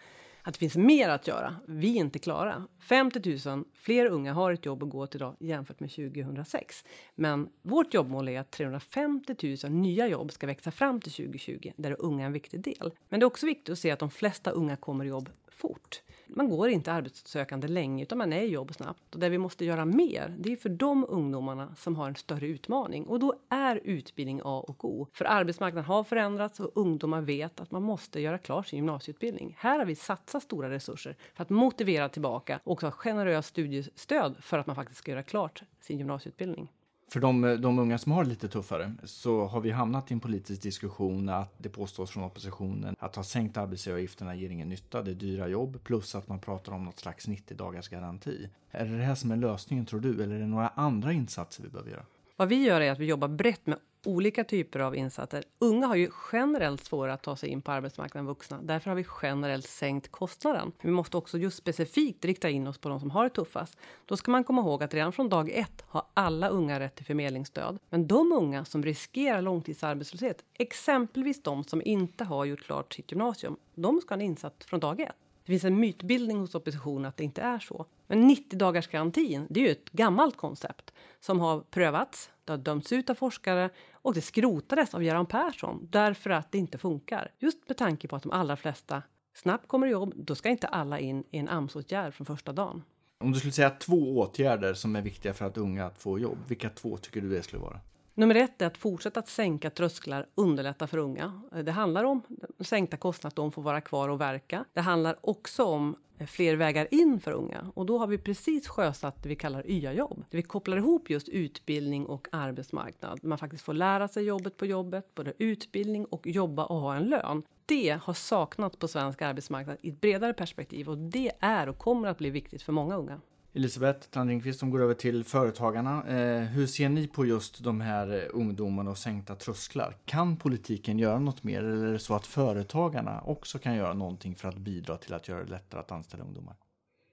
att 0.46 0.55
det 0.55 0.58
finns 0.58 0.76
mer 0.76 1.08
att 1.08 1.26
göra. 1.26 1.56
Vi 1.67 1.96
är 1.96 2.00
inte 2.00 2.19
klara. 2.19 2.67
50 2.81 3.49
000 3.49 3.64
fler 3.75 4.06
unga 4.06 4.32
har 4.32 4.52
ett 4.52 4.67
jobb 4.67 4.82
att 4.82 4.91
gå 4.91 5.06
till 5.06 5.19
idag 5.19 5.37
jämfört 5.41 5.81
med 5.81 5.91
2006. 5.91 6.85
Men 7.14 7.49
vårt 7.62 7.94
jobbmål 7.94 8.29
är 8.29 8.41
att 8.41 8.50
350 8.50 9.56
000 9.64 9.73
nya 9.73 10.08
jobb 10.08 10.32
ska 10.32 10.46
växa 10.46 10.70
fram 10.70 11.00
till 11.00 11.12
2020, 11.12 11.73
där 11.76 11.91
är 11.91 12.02
unga 12.02 12.26
en 12.26 12.32
viktig 12.32 12.61
del. 12.61 12.93
Men 13.08 13.20
det 13.20 13.25
är 13.25 13.26
också 13.26 13.46
viktigt 13.46 13.73
att 13.73 13.79
se 13.79 13.91
att 13.91 13.99
de 13.99 14.11
flesta 14.11 14.50
unga 14.50 14.76
kommer 14.76 15.05
i 15.05 15.08
jobb 15.08 15.31
fort. 15.49 16.02
Man 16.26 16.49
går 16.49 16.69
inte 16.69 16.93
arbetssökande 16.93 17.69
länge 17.69 18.03
utan 18.03 18.19
man 18.19 18.32
är 18.32 18.43
i 18.43 18.47
jobb 18.47 18.75
snabbt. 18.75 19.15
Och 19.15 19.21
det 19.21 19.29
vi 19.29 19.38
måste 19.38 19.65
göra 19.65 19.85
mer, 19.85 20.35
det 20.38 20.53
är 20.53 20.56
för 20.56 20.69
de 20.69 21.06
ungdomarna 21.09 21.75
som 21.76 21.97
har 21.97 22.09
en 22.09 22.17
större 22.17 22.47
utmaning. 22.47 23.05
Och 23.05 23.19
då 23.19 23.35
är 23.49 23.81
utbildning 23.85 24.41
A 24.44 24.65
och 24.69 24.85
O. 24.85 25.09
För 25.12 25.25
arbetsmarknaden 25.25 25.85
har 25.85 26.05
förändrats 26.05 26.61
och 26.61 26.71
ungdomar 26.75 27.21
vet 27.21 27.61
att 27.61 27.71
man 27.71 27.82
måste 27.82 28.21
göra 28.21 28.38
klart 28.38 28.67
sin 28.67 28.76
gymnasieutbildning. 28.76 29.56
Här 29.59 29.79
har 29.79 29.87
vi 29.87 29.94
satsat 29.94 30.43
stora 30.43 30.71
resurser 30.71 31.17
för 31.35 31.43
att 31.43 31.50
motivera 31.50 32.09
tillbaka 32.09 32.61
och 32.65 32.73
också 32.73 32.87
ha 32.87 32.91
generöst 32.91 33.49
studiestöd 33.49 34.37
för 34.41 34.59
att 34.59 34.67
man 34.67 34.76
faktiskt 34.76 34.99
ska 34.99 35.11
göra 35.11 35.23
klart 35.23 35.62
sin 35.81 35.99
gymnasieutbildning. 35.99 36.69
För 37.09 37.21
de, 37.21 37.59
de 37.61 37.79
unga 37.79 37.99
som 37.99 38.12
har 38.12 38.25
det 38.25 38.31
lite 38.31 38.49
tuffare 38.49 38.95
så 39.05 39.47
har 39.47 39.61
vi 39.61 39.71
hamnat 39.71 40.11
i 40.11 40.15
en 40.15 40.21
politisk 40.21 40.62
diskussion 40.62 41.29
att 41.29 41.55
det 41.59 41.69
påstås 41.69 42.11
från 42.11 42.25
oppositionen 42.25 42.97
att 42.99 43.17
ha 43.17 43.23
sänkt 43.23 43.56
arbetsgivaravgifterna 43.56 44.35
ger 44.35 44.51
ingen 44.51 44.69
nytta, 44.69 45.03
det 45.03 45.11
är 45.11 45.15
dyra 45.15 45.49
jobb 45.49 45.85
plus 45.85 46.15
att 46.15 46.29
man 46.29 46.39
pratar 46.39 46.73
om 46.73 46.85
något 46.85 46.99
slags 46.99 47.29
90 47.29 47.56
dagars 47.56 47.89
garanti. 47.89 48.49
Är 48.71 48.85
det 48.85 48.97
det 48.97 49.05
här 49.05 49.15
som 49.15 49.31
är 49.31 49.37
lösningen 49.37 49.87
tror 49.87 50.01
du 50.01 50.23
eller 50.23 50.35
är 50.35 50.41
det 50.41 50.47
några 50.47 50.69
andra 50.69 51.12
insatser 51.12 51.62
vi 51.62 51.69
behöver 51.69 51.91
göra? 51.91 52.05
Vad 52.37 52.49
vi 52.49 52.65
gör 52.65 52.81
är 52.81 52.93
att 52.93 52.99
vi 52.99 53.07
jobbar 53.07 53.29
brett 53.29 53.67
med 53.67 53.79
olika 54.06 54.45
typer 54.45 54.81
av 54.81 54.97
insatser. 54.97 55.45
Unga 55.59 55.87
har 55.87 55.95
ju 55.95 56.11
generellt 56.33 56.85
svårare 56.85 57.12
att 57.12 57.23
ta 57.23 57.37
sig 57.37 57.49
in 57.49 57.62
på 57.62 57.73
arbetsmarknaden 57.73 58.27
än 58.27 58.27
vuxna. 58.27 58.59
Därför 58.62 58.91
har 58.91 58.97
vi 58.97 59.06
generellt 59.23 59.69
sänkt 59.69 60.11
kostnaden. 60.11 60.73
Vi 60.81 60.91
måste 60.91 61.17
också 61.17 61.39
just 61.39 61.56
specifikt 61.56 62.25
rikta 62.25 62.51
in 62.51 62.67
oss 62.67 62.79
på 62.79 62.89
de 62.89 63.01
som 63.01 63.11
har 63.11 63.25
det 63.25 63.31
tuffast. 63.31 63.79
Då 64.06 64.17
ska 64.17 64.31
man 64.31 64.45
komma 64.45 64.62
ihåg 64.62 64.83
att 64.83 64.95
redan 64.95 65.12
från 65.12 65.29
dag 65.29 65.51
ett 65.51 65.85
har 65.89 66.06
alla 66.15 66.49
unga 66.49 66.81
rätt 66.81 66.95
till 66.95 67.06
förmedlingsstöd. 67.06 67.79
Men 67.91 68.06
de 68.06 68.33
unga 68.33 68.65
som 68.65 68.83
riskerar 68.83 69.43
långtidsarbetslöshet, 69.43 70.45
exempelvis 70.55 71.43
de 71.43 71.65
som 71.65 71.83
inte 71.85 72.25
har 72.25 72.45
gjort 72.45 72.62
klart 72.62 72.93
sitt 72.93 73.12
gymnasium, 73.12 73.57
de 73.75 74.00
ska 74.00 74.15
ha 74.15 74.21
en 74.21 74.27
insats 74.27 74.67
från 74.67 74.81
dag 74.81 75.00
ett. 75.00 75.12
Det 75.45 75.53
finns 75.53 75.65
en 75.65 75.81
mytbildning 75.81 76.39
hos 76.39 76.55
oppositionen 76.55 77.05
att 77.05 77.17
det 77.17 77.25
inte 77.25 77.43
är 77.43 77.59
så. 77.59 77.87
Men 78.07 78.27
90 78.27 78.59
dagars 78.59 78.89
garantin, 78.89 79.47
det 79.50 79.61
är 79.61 79.65
ju 79.65 79.71
ett 79.71 79.91
gammalt 79.91 80.37
koncept 80.37 80.93
som 81.21 81.41
har 81.41 81.61
prövats, 81.61 82.31
det 82.46 82.52
har 82.52 82.58
dömts 82.58 82.93
ut 82.93 83.11
av 83.11 83.14
forskare 83.14 83.70
och 83.93 84.14
det 84.14 84.20
skrotades 84.20 84.94
av 84.94 85.02
Göran 85.02 85.26
Persson 85.26 85.88
därför 85.91 86.31
att 86.31 86.52
det 86.52 86.58
inte 86.58 86.79
funkar. 86.79 87.31
Just 87.38 87.69
med 87.69 87.76
tanke 87.76 88.08
på 88.08 88.17
att 88.17 88.23
de 88.23 88.32
allra 88.32 88.56
flesta 88.56 89.02
snabbt 89.35 89.69
kommer 89.69 89.87
i 89.87 89.91
jobb, 89.91 90.12
då 90.17 90.35
ska 90.35 90.49
inte 90.49 90.67
alla 90.67 90.99
in 90.99 91.25
i 91.31 91.38
en 91.38 91.49
AMS-åtgärd 91.49 92.14
från 92.14 92.26
första 92.26 92.52
dagen. 92.52 92.82
Om 93.19 93.32
du 93.32 93.38
skulle 93.38 93.52
säga 93.52 93.70
två 93.70 94.19
åtgärder 94.19 94.75
som 94.75 94.96
är 94.96 95.02
viktiga 95.02 95.35
för 95.35 95.44
att 95.44 95.56
unga 95.56 95.87
att 95.87 96.02
få 96.02 96.19
jobb, 96.19 96.38
vilka 96.49 96.70
två 96.70 96.96
tycker 96.96 97.20
du 97.20 97.31
det 97.31 97.43
skulle 97.43 97.62
vara? 97.62 97.81
Nummer 98.16 98.34
ett 98.34 98.62
är 98.62 98.66
att 98.66 98.78
fortsätta 98.78 99.20
att 99.20 99.28
sänka 99.28 99.70
trösklar, 99.70 100.26
underlätta 100.34 100.87
för 100.87 100.99
unga. 100.99 101.40
Det 101.64 101.72
handlar 101.72 102.05
om 102.05 102.22
sänkta 102.61 102.96
kostnader, 102.96 103.28
att 103.28 103.37
de 103.37 103.52
får 103.52 103.62
vara 103.62 103.81
kvar 103.81 104.08
och 104.08 104.20
verka. 104.20 104.64
Det 104.72 104.81
handlar 104.81 105.16
också 105.20 105.64
om 105.64 105.96
fler 106.26 106.56
vägar 106.56 106.88
in 106.90 107.20
för 107.20 107.32
unga. 107.32 107.72
Och 107.75 107.87
då 107.87 107.99
har 107.99 108.06
vi 108.06 108.18
precis 108.18 108.68
sjösatt 108.68 109.23
det 109.23 109.28
vi 109.28 109.37
kallar 109.37 109.71
YA-jobb. 109.71 110.25
vi 110.30 110.42
kopplar 110.42 110.76
ihop 110.76 111.11
just 111.11 111.28
utbildning 111.28 112.06
och 112.06 112.28
arbetsmarknad. 112.33 113.25
Man 113.25 113.38
faktiskt 113.38 113.64
får 113.64 113.75
lära 113.75 114.09
sig 114.09 114.25
jobbet 114.25 114.56
på 114.56 114.66
jobbet, 114.66 115.14
både 115.14 115.33
utbildning 115.38 116.04
och 116.04 116.26
jobba 116.26 116.64
och 116.64 116.80
ha 116.80 116.97
en 116.97 117.04
lön. 117.04 117.42
Det 117.66 117.99
har 118.02 118.14
saknats 118.14 118.76
på 118.76 118.88
svensk 118.88 119.23
arbetsmarknad 119.23 119.76
i 119.83 119.88
ett 119.88 120.00
bredare 120.00 120.33
perspektiv 120.33 120.88
och 120.88 120.99
det 120.99 121.33
är 121.40 121.68
och 121.68 121.78
kommer 121.78 122.09
att 122.09 122.18
bli 122.18 122.30
viktigt 122.30 122.62
för 122.62 122.73
många 122.73 122.97
unga. 122.97 123.21
Elisabeth 123.56 124.08
Tandringqvist 124.11 124.61
som 124.61 124.70
går 124.70 124.82
över 124.82 124.94
till 124.94 125.25
Företagarna. 125.25 126.04
Eh, 126.08 126.42
hur 126.42 126.66
ser 126.66 126.88
ni 126.88 127.06
på 127.06 127.26
just 127.26 127.64
de 127.64 127.80
här 127.80 128.14
eh, 128.14 128.23
ungdomarna 128.32 128.90
och 128.90 128.99
sänkta 128.99 129.34
trösklar? 129.34 129.96
Kan 130.04 130.37
politiken 130.37 130.99
göra 130.99 131.18
något 131.18 131.42
mer 131.42 131.64
eller 131.64 131.87
är 131.87 131.92
det 131.92 131.99
så 131.99 132.14
att 132.14 132.26
Företagarna 132.26 133.20
också 133.20 133.58
kan 133.58 133.76
göra 133.76 133.92
någonting 133.92 134.34
för 134.34 134.49
att 134.49 134.58
bidra 134.58 134.96
till 134.96 135.14
att 135.14 135.28
göra 135.28 135.44
det 135.44 135.50
lättare 135.50 135.80
att 135.80 135.92
anställa 135.92 136.25
ungdomar? 136.25 136.56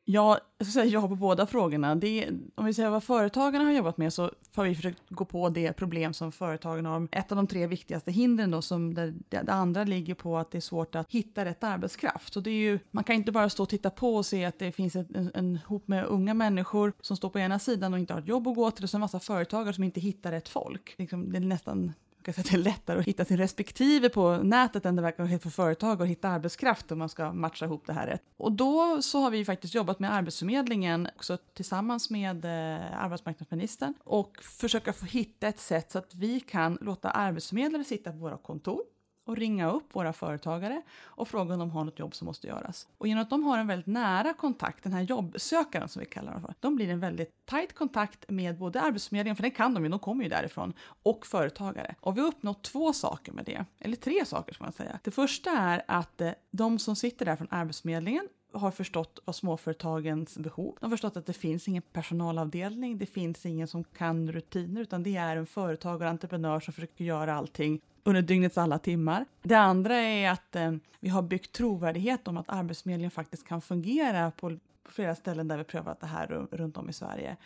Ja, 0.06 0.40
jag 0.58 0.68
ska 0.68 0.74
säga 0.74 0.86
ja 0.86 1.08
på 1.08 1.16
båda 1.16 1.46
frågorna. 1.46 1.96
Det, 1.96 2.30
om 2.56 2.66
vi 2.66 2.74
säger 2.74 2.90
vad 2.90 3.04
företagarna 3.04 3.66
har 3.66 3.72
jobbat 3.72 3.98
med 3.98 4.14
så 4.14 4.32
har 4.56 4.64
vi 4.64 4.76
försökt 4.76 5.10
gå 5.10 5.26
på 5.26 5.50
det 5.50 5.74
problem 5.74 6.14
som 6.14 6.32
företagen 6.32 6.86
har. 6.86 7.08
Ett 7.12 7.32
av 7.32 7.36
de 7.36 7.48
tre 7.48 7.68
viktigaste 7.68 8.12
hindren 8.12 8.52
då, 8.52 8.62
som 8.62 8.94
det, 8.94 9.14
det, 9.30 9.52
andra 9.52 9.84
ligger 9.84 10.14
på 10.14 10.38
att 10.38 10.52
det 10.52 10.58
är 10.58 10.62
svårt 10.62 10.96
att 10.96 11.12
hitta 11.12 11.46
rätt 11.46 11.64
arbetskraft. 11.64 12.36
Och 12.36 12.44
det 12.44 12.50
är 12.50 12.72
ju, 12.72 12.80
man 12.92 13.04
kan 13.04 13.16
inte 13.16 13.32
bara 13.32 13.50
stå 13.50 13.64
och 13.64 13.70
titta 13.70 13.90
på 13.90 14.16
och 14.16 14.26
se 14.26 14.46
att 14.46 14.60
det 14.60 14.72
finns 14.72 14.96
en, 14.96 15.16
en, 15.16 15.32
en 15.34 15.60
hop 15.68 15.88
med 15.88 16.06
unga 16.06 16.34
människor 16.34 16.94
som 17.02 17.18
står 17.18 17.30
på 17.30 17.40
ena 17.40 17.60
sidan 17.60 17.94
och 17.94 18.00
inte 18.00 18.14
har 18.14 18.22
ett 18.22 18.28
jobb 18.28 18.48
att 18.48 18.56
gå 18.56 18.72
till 18.72 18.84
och 18.84 18.90
så 18.90 18.98
en 18.98 19.02
massa 19.02 19.20
företagare 19.20 19.74
som 19.74 19.84
inte 19.84 20.00
hittar 20.00 20.32
rätt 20.32 20.50
folk. 20.50 20.96
Liksom, 20.98 21.32
det 21.32 21.38
är 21.38 21.42
nästan 21.42 21.94
kan 22.22 22.34
säga 22.34 22.42
att 22.44 22.52
det 22.52 22.58
är 22.58 22.74
lättare 22.74 23.00
att 23.00 23.06
hitta 23.06 23.26
sin 23.26 23.38
respektive 23.38 24.10
på 24.10 24.38
nätet 24.38 24.86
än 24.86 24.96
det 24.96 25.02
verkar 25.02 25.24
vara 25.24 25.40
för 25.40 25.50
företag 25.50 26.02
att 26.02 26.08
hitta 26.08 26.30
arbetskraft 26.30 26.92
om 26.92 27.00
man 27.00 27.10
ska 27.10 27.34
matcha 27.34 27.66
ihop 27.66 27.88
det 27.88 27.94
här 27.94 28.08
rätt. 28.08 28.24
Och 28.38 28.52
då 28.52 29.02
så 29.02 29.22
har 29.22 29.32
vi 29.32 29.46
faktiskt 29.46 29.76
jobbat 29.76 30.00
med 30.00 30.14
Arbetsförmedlingen 30.14 31.08
också 31.16 31.38
tillsammans 31.54 32.10
med 32.10 32.46
eh, 32.46 33.04
arbetsmarknadsministern 33.04 33.94
och 34.04 34.38
försöka 34.42 34.94
få 34.94 35.06
hitta 35.06 35.48
ett 35.48 35.60
sätt 35.60 35.92
så 35.92 35.98
att 35.98 36.16
vi 36.16 36.40
kan 36.40 36.78
låta 36.82 37.10
arbetsförmedlare 37.10 37.84
sitta 37.84 38.12
på 38.12 38.18
våra 38.18 38.38
kontor 38.38 38.82
och 39.26 39.38
ringa 39.38 39.72
upp 39.72 39.96
våra 39.96 40.14
företagare 40.14 40.82
och 41.00 41.28
fråga 41.28 41.54
om 41.54 41.60
de 41.60 41.72
har 41.72 41.84
något 41.84 42.00
jobb 42.00 42.16
som 42.16 42.26
måste 42.26 42.48
göras. 42.48 42.88
Och 42.98 43.08
genom 43.08 43.22
att 43.22 43.30
de 43.30 43.44
har 43.44 43.58
en 43.58 43.68
väldigt 43.68 43.88
nära 43.88 44.34
kontakt, 44.34 44.84
den 44.84 44.94
här 44.94 45.02
jobbsökaren 45.02 45.88
som 45.88 46.00
vi 46.00 46.06
kallar 46.06 46.32
dem 46.32 46.42
för, 46.42 46.56
de 46.60 46.76
blir 46.76 46.90
en 46.90 47.00
väldigt 47.00 47.46
tajt 47.46 47.74
kontakt 47.74 48.30
med 48.30 48.58
både 48.58 48.82
Arbetsförmedlingen, 48.82 49.36
för 49.36 49.44
det 49.44 49.50
kan 49.50 49.74
de 49.74 49.84
ju, 49.84 49.90
de 49.90 50.00
kommer 50.00 50.24
ju 50.24 50.30
därifrån, 50.30 50.74
och 51.04 51.26
företagare. 51.26 51.96
Och 52.00 52.18
vi 52.18 52.22
har 52.22 52.28
uppnått 52.28 52.64
två 52.64 52.94
saker 52.94 53.32
med 53.32 53.46
det, 53.46 53.66
eller 53.80 53.96
tre 53.96 54.26
saker 54.26 54.54
ska 54.54 54.64
man 54.64 54.74
säga. 54.74 55.00
Det 55.04 55.12
första 55.12 55.52
är 55.52 55.84
att 55.88 56.22
eh, 56.22 56.32
de 56.52 56.80
som 56.80 56.96
sitter 56.96 57.26
där 57.26 57.36
från 57.36 57.48
Arbetsförmedlingen 57.52 58.28
har 58.54 58.72
förstått 58.72 59.20
vad 59.26 59.36
småföretagens 59.36 60.38
behov. 60.38 60.78
De 60.80 60.86
har 60.86 60.90
förstått 60.90 61.18
att 61.18 61.26
det 61.26 61.34
finns 61.34 61.68
ingen 61.68 61.82
personalavdelning, 61.82 62.98
det 62.98 63.06
finns 63.06 63.46
ingen 63.46 63.68
som 63.68 63.84
kan 63.84 64.32
rutiner, 64.32 64.82
utan 64.82 65.04
det 65.04 65.16
är 65.16 65.38
en 65.38 65.46
företagare 65.46 66.04
och 66.04 66.12
entreprenör 66.12 66.60
som 66.60 66.74
försöker 66.74 67.06
göra 67.06 67.34
allting 67.34 67.82
under 68.04 68.22
dygnets 68.22 68.58
alla 68.58 68.80
timmar. 68.80 69.26
Det 69.42 69.56
andra 69.56 69.96
är 69.96 70.32
att 70.32 70.56
eh, 70.56 70.72
vi 71.00 71.10
har 71.10 71.22
byggt 71.22 71.52
trovärdighet 71.52 72.28
om 72.28 72.38
att 72.38 72.50
Arbetsförmedlingen 72.50 73.12
faktiskt 73.12 73.48
kan 73.48 73.62
fungera 73.62 74.32
på, 74.32 74.58
på 74.84 74.92
flera 74.92 75.16
ställen 75.16 75.48
där 75.48 75.58
vi 75.58 75.64
prövat 75.64 76.00
det 76.00 76.08
här 76.08 76.48
runt 76.52 76.78
om 76.78 76.90
i 76.90 76.94
Sverige. 76.94 77.38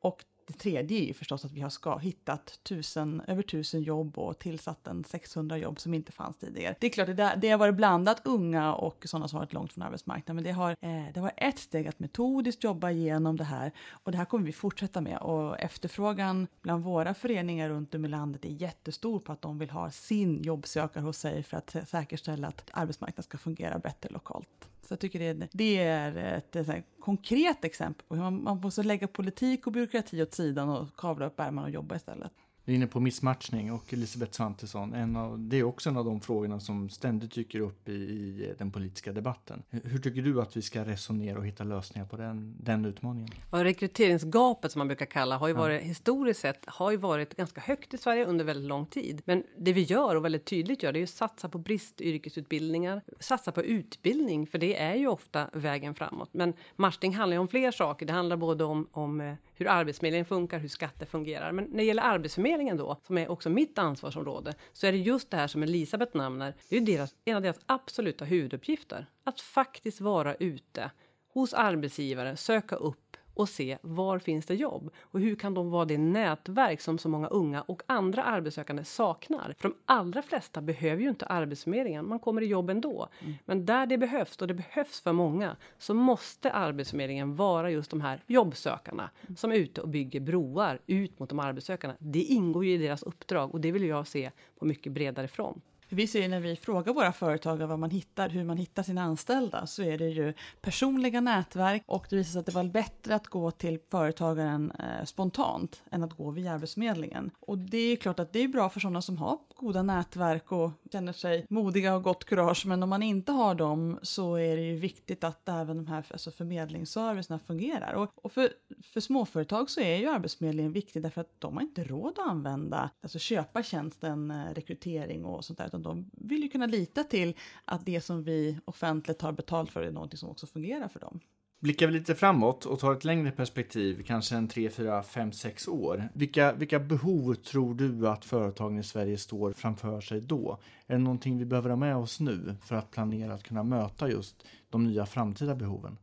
Och 0.00 0.24
det 0.52 0.58
tredje 0.58 0.98
är 0.98 1.04
ju 1.04 1.14
förstås 1.14 1.44
att 1.44 1.52
vi 1.52 1.60
har 1.60 1.70
ska, 1.70 1.98
hittat 1.98 2.58
tusen, 2.62 3.22
över 3.26 3.42
tusen 3.42 3.82
jobb 3.82 4.18
och 4.18 4.38
tillsatt 4.38 4.86
en 4.86 5.04
600 5.04 5.56
jobb 5.56 5.80
som 5.80 5.94
inte 5.94 6.12
fanns 6.12 6.36
tidigare. 6.36 6.74
Det 6.80 6.86
är 6.86 6.90
klart, 6.90 7.06
det, 7.06 7.34
det 7.36 7.50
har 7.50 7.58
varit 7.58 7.74
blandat 7.74 8.20
unga 8.24 8.74
och 8.74 9.04
sådana 9.04 9.28
som 9.28 9.36
har 9.36 9.44
varit 9.44 9.52
långt 9.52 9.72
från 9.72 9.82
arbetsmarknaden, 9.82 10.36
men 10.36 10.44
det 10.44 10.50
har, 10.50 10.70
eh, 10.80 11.04
det 11.14 11.20
var 11.20 11.32
ett 11.36 11.58
steg 11.58 11.88
att 11.88 11.98
metodiskt 11.98 12.64
jobba 12.64 12.90
igenom 12.90 13.36
det 13.36 13.44
här 13.44 13.72
och 13.90 14.12
det 14.12 14.18
här 14.18 14.24
kommer 14.24 14.46
vi 14.46 14.52
fortsätta 14.52 15.00
med 15.00 15.18
och 15.18 15.60
efterfrågan 15.60 16.46
bland 16.62 16.84
våra 16.84 17.14
föreningar 17.14 17.68
runt 17.68 17.94
om 17.94 18.04
i 18.04 18.08
landet 18.08 18.44
är 18.44 18.48
jättestor 18.48 19.18
på 19.18 19.32
att 19.32 19.42
de 19.42 19.58
vill 19.58 19.70
ha 19.70 19.90
sin 19.90 20.42
jobbsökare 20.42 21.04
hos 21.04 21.18
sig 21.18 21.42
för 21.42 21.56
att 21.56 21.76
säkerställa 21.88 22.48
att 22.48 22.70
arbetsmarknaden 22.72 23.22
ska 23.22 23.38
fungera 23.38 23.78
bättre 23.78 24.08
lokalt. 24.12 24.68
Så 24.82 24.92
jag 24.92 25.00
tycker 25.00 25.18
det, 25.18 25.48
det 25.52 25.78
är 25.78 26.16
ett, 26.16 26.56
ett 26.56 26.84
konkret 27.00 27.64
exempel 27.64 28.06
på 28.08 28.14
hur 28.14 28.22
man, 28.22 28.42
man 28.42 28.60
måste 28.60 28.82
lägga 28.82 29.08
politik 29.08 29.66
och 29.66 29.72
byråkrati 29.72 30.22
åt 30.22 30.34
sidan 30.34 30.68
och 30.68 30.96
kavla 30.96 31.26
upp 31.26 31.40
ärmarna 31.40 31.66
och 31.66 31.72
jobba 31.72 31.96
istället. 31.96 32.32
Vi 32.64 32.72
är 32.72 32.76
inne 32.76 32.86
på 32.86 33.00
missmatchning 33.00 33.72
och 33.72 33.92
Elisabeth 33.92 34.32
Svantesson, 34.32 34.94
en 34.94 35.16
av, 35.16 35.38
det 35.38 35.56
är 35.56 35.62
också 35.62 35.90
en 35.90 35.96
av 35.96 36.04
de 36.04 36.20
frågorna 36.20 36.60
som 36.60 36.88
ständigt 36.88 37.34
dyker 37.34 37.60
upp 37.60 37.88
i, 37.88 37.92
i 37.92 38.54
den 38.58 38.70
politiska 38.70 39.12
debatten. 39.12 39.62
Hur 39.70 39.98
tycker 39.98 40.22
du 40.22 40.40
att 40.40 40.56
vi 40.56 40.62
ska 40.62 40.84
resonera 40.84 41.38
och 41.38 41.46
hitta 41.46 41.64
lösningar 41.64 42.06
på 42.06 42.16
den, 42.16 42.56
den 42.60 42.84
utmaningen? 42.84 43.30
Ja, 43.52 43.64
rekryteringsgapet 43.64 44.72
som 44.72 44.78
man 44.78 44.88
brukar 44.88 45.06
kalla 45.06 45.36
har 45.36 45.48
ju 45.48 45.54
varit 45.54 45.82
ja. 45.82 45.88
historiskt 45.88 46.40
sett 46.40 46.64
har 46.66 46.90
ju 46.90 46.96
varit 46.96 47.36
ganska 47.36 47.60
högt 47.60 47.94
i 47.94 47.98
Sverige 47.98 48.26
under 48.26 48.44
väldigt 48.44 48.68
lång 48.68 48.86
tid. 48.86 49.22
Men 49.24 49.42
det 49.58 49.72
vi 49.72 49.82
gör 49.82 50.16
och 50.16 50.24
väldigt 50.24 50.44
tydligt 50.44 50.82
gör 50.82 50.92
det 50.92 50.98
är 50.98 51.02
att 51.02 51.10
satsa 51.10 51.48
på 51.48 51.58
bristyrkesutbildningar, 51.58 53.02
satsa 53.20 53.52
på 53.52 53.62
utbildning, 53.62 54.46
för 54.46 54.58
det 54.58 54.80
är 54.80 54.94
ju 54.94 55.06
ofta 55.06 55.50
vägen 55.52 55.94
framåt. 55.94 56.28
Men 56.32 56.52
matchning 56.76 57.14
handlar 57.14 57.34
ju 57.34 57.38
om 57.40 57.48
fler 57.48 57.70
saker. 57.70 58.06
Det 58.06 58.12
handlar 58.12 58.36
både 58.36 58.64
om, 58.64 58.88
om 58.92 59.20
eh, 59.20 59.34
hur 59.54 59.68
Arbetsförmedlingen 59.68 60.24
funkar, 60.24 60.58
hur 60.58 60.68
skatter 60.68 61.06
fungerar. 61.06 61.52
Men 61.52 61.64
när 61.64 61.76
det 61.76 61.84
gäller 61.84 62.02
Arbetsförmedlingen 62.02 62.49
då, 62.76 63.00
som 63.06 63.18
är 63.18 63.30
också 63.30 63.50
mitt 63.50 63.78
ansvarsområde, 63.78 64.54
så 64.72 64.86
är 64.86 64.92
det 64.92 64.98
just 64.98 65.30
det 65.30 65.36
här 65.36 65.46
som 65.46 65.62
Elisabeth 65.62 66.16
nämner. 66.16 66.54
Det 66.68 66.76
är 66.76 66.80
deras, 66.80 67.14
en 67.24 67.36
av 67.36 67.42
deras 67.42 67.60
absoluta 67.66 68.24
huvuduppgifter. 68.24 69.06
Att 69.24 69.40
faktiskt 69.40 70.00
vara 70.00 70.34
ute 70.34 70.90
hos 71.32 71.54
arbetsgivare, 71.54 72.36
söka 72.36 72.76
upp 72.76 73.09
och 73.34 73.48
se 73.48 73.78
var 73.82 74.18
finns 74.18 74.46
det 74.46 74.54
jobb 74.54 74.90
och 75.00 75.20
hur 75.20 75.36
kan 75.36 75.54
de 75.54 75.70
vara 75.70 75.84
det 75.84 75.98
nätverk 75.98 76.80
som 76.80 76.98
så 76.98 77.08
många 77.08 77.28
unga 77.28 77.62
och 77.62 77.82
andra 77.86 78.24
arbetssökande 78.24 78.84
saknar? 78.84 79.54
För 79.58 79.68
de 79.68 79.74
allra 79.84 80.22
flesta 80.22 80.60
behöver 80.60 81.02
ju 81.02 81.08
inte 81.08 81.26
Arbetsförmedlingen, 81.26 82.08
man 82.08 82.18
kommer 82.18 82.42
i 82.42 82.46
jobb 82.46 82.70
ändå. 82.70 83.08
Mm. 83.20 83.34
Men 83.44 83.66
där 83.66 83.86
det 83.86 83.98
behövs, 83.98 84.36
och 84.36 84.46
det 84.46 84.54
behövs 84.54 85.00
för 85.00 85.12
många, 85.12 85.56
så 85.78 85.94
måste 85.94 86.52
Arbetsförmedlingen 86.52 87.36
vara 87.36 87.70
just 87.70 87.90
de 87.90 88.00
här 88.00 88.22
jobbsökarna 88.26 89.10
mm. 89.22 89.36
som 89.36 89.52
är 89.52 89.56
ute 89.56 89.80
och 89.80 89.88
bygger 89.88 90.20
broar 90.20 90.80
ut 90.86 91.18
mot 91.18 91.28
de 91.28 91.38
arbetssökande. 91.38 91.96
Det 91.98 92.22
ingår 92.22 92.64
ju 92.64 92.74
i 92.74 92.78
deras 92.78 93.02
uppdrag 93.02 93.54
och 93.54 93.60
det 93.60 93.72
vill 93.72 93.84
jag 93.84 94.06
se 94.06 94.30
på 94.58 94.64
mycket 94.64 94.92
bredare 94.92 95.28
front. 95.28 95.64
Vi 95.92 96.06
ser 96.06 96.28
när 96.28 96.40
vi 96.40 96.56
frågar 96.56 96.92
våra 96.92 97.12
företagare 97.12 97.66
vad 97.66 97.78
man 97.78 97.90
hittar, 97.90 98.28
hur 98.28 98.44
man 98.44 98.56
hittar 98.56 98.82
sina 98.82 99.02
anställda, 99.02 99.66
så 99.66 99.82
är 99.82 99.98
det 99.98 100.08
ju 100.08 100.34
personliga 100.60 101.20
nätverk 101.20 101.82
och 101.86 102.06
det 102.10 102.16
visar 102.16 102.32
sig 102.32 102.40
att 102.40 102.46
det 102.46 102.52
var 102.52 102.64
bättre 102.64 103.14
att 103.14 103.26
gå 103.26 103.50
till 103.50 103.78
företagaren 103.90 104.70
eh, 104.78 105.04
spontant 105.04 105.82
än 105.90 106.02
att 106.02 106.12
gå 106.12 106.30
via 106.30 106.52
Arbetsförmedlingen. 106.52 107.30
Och 107.40 107.58
det 107.58 107.78
är 107.78 107.96
klart 107.96 108.20
att 108.20 108.32
det 108.32 108.38
är 108.38 108.48
bra 108.48 108.68
för 108.68 108.80
sådana 108.80 109.02
som 109.02 109.18
har 109.18 109.38
goda 109.60 109.82
nätverk 109.82 110.52
och 110.52 110.70
känner 110.92 111.12
sig 111.12 111.46
modiga 111.50 111.94
och 111.94 112.02
gott 112.02 112.24
kurage, 112.24 112.66
men 112.66 112.82
om 112.82 112.88
man 112.88 113.02
inte 113.02 113.32
har 113.32 113.54
dem 113.54 113.98
så 114.02 114.34
är 114.34 114.56
det 114.56 114.62
ju 114.62 114.76
viktigt 114.76 115.24
att 115.24 115.48
även 115.48 115.76
de 115.76 115.86
här 115.86 116.06
alltså 116.10 116.30
förmedlingsservicerna 116.30 117.38
fungerar. 117.38 117.92
Och, 117.92 118.10
och 118.14 118.32
för, 118.32 118.48
för 118.82 119.00
småföretag 119.00 119.70
så 119.70 119.80
är 119.80 119.96
ju 119.96 120.08
Arbetsförmedlingen 120.08 120.72
viktig 120.72 121.02
därför 121.02 121.20
att 121.20 121.40
de 121.40 121.54
har 121.54 121.62
inte 121.62 121.84
råd 121.84 122.18
att 122.18 122.28
använda, 122.28 122.90
alltså 123.02 123.18
köpa 123.18 123.62
tjänsten 123.62 124.30
eh, 124.30 124.54
rekrytering 124.54 125.24
och 125.24 125.44
sånt 125.44 125.58
där, 125.58 125.68
utan 125.80 126.10
de 126.10 126.10
vill 126.28 126.42
ju 126.42 126.48
kunna 126.48 126.66
lita 126.66 127.04
till 127.04 127.36
att 127.64 127.86
det 127.86 128.00
som 128.00 128.22
vi 128.22 128.58
offentligt 128.64 129.22
har 129.22 129.32
betalt 129.32 129.70
för 129.70 129.82
är 129.82 129.90
någonting 129.90 130.18
som 130.18 130.28
också 130.30 130.46
fungerar 130.46 130.88
för 130.88 131.00
dem. 131.00 131.20
Blickar 131.60 131.86
vi 131.86 131.92
lite 131.92 132.14
framåt 132.14 132.66
och 132.66 132.78
tar 132.78 132.92
ett 132.92 133.04
längre 133.04 133.30
perspektiv, 133.30 134.02
kanske 134.06 134.36
en 134.36 134.48
3, 134.48 134.70
4, 134.70 135.02
5, 135.02 135.32
6 135.32 135.68
år. 135.68 136.08
Vilka, 136.14 136.52
vilka 136.52 136.80
behov 136.80 137.34
tror 137.34 137.74
du 137.74 138.08
att 138.08 138.24
företagen 138.24 138.78
i 138.78 138.82
Sverige 138.82 139.18
står 139.18 139.52
framför 139.52 140.00
sig 140.00 140.20
då? 140.20 140.58
Är 140.86 140.92
det 140.92 141.02
någonting 141.02 141.38
vi 141.38 141.44
behöver 141.44 141.70
ha 141.70 141.76
med 141.76 141.96
oss 141.96 142.20
nu 142.20 142.56
för 142.64 142.76
att 142.76 142.90
planera 142.90 143.34
att 143.34 143.42
kunna 143.42 143.62
möta 143.62 144.10
just 144.10 144.44
de 144.70 144.84
nya 144.84 145.06
framtida 145.06 145.54
behoven? 145.54 145.98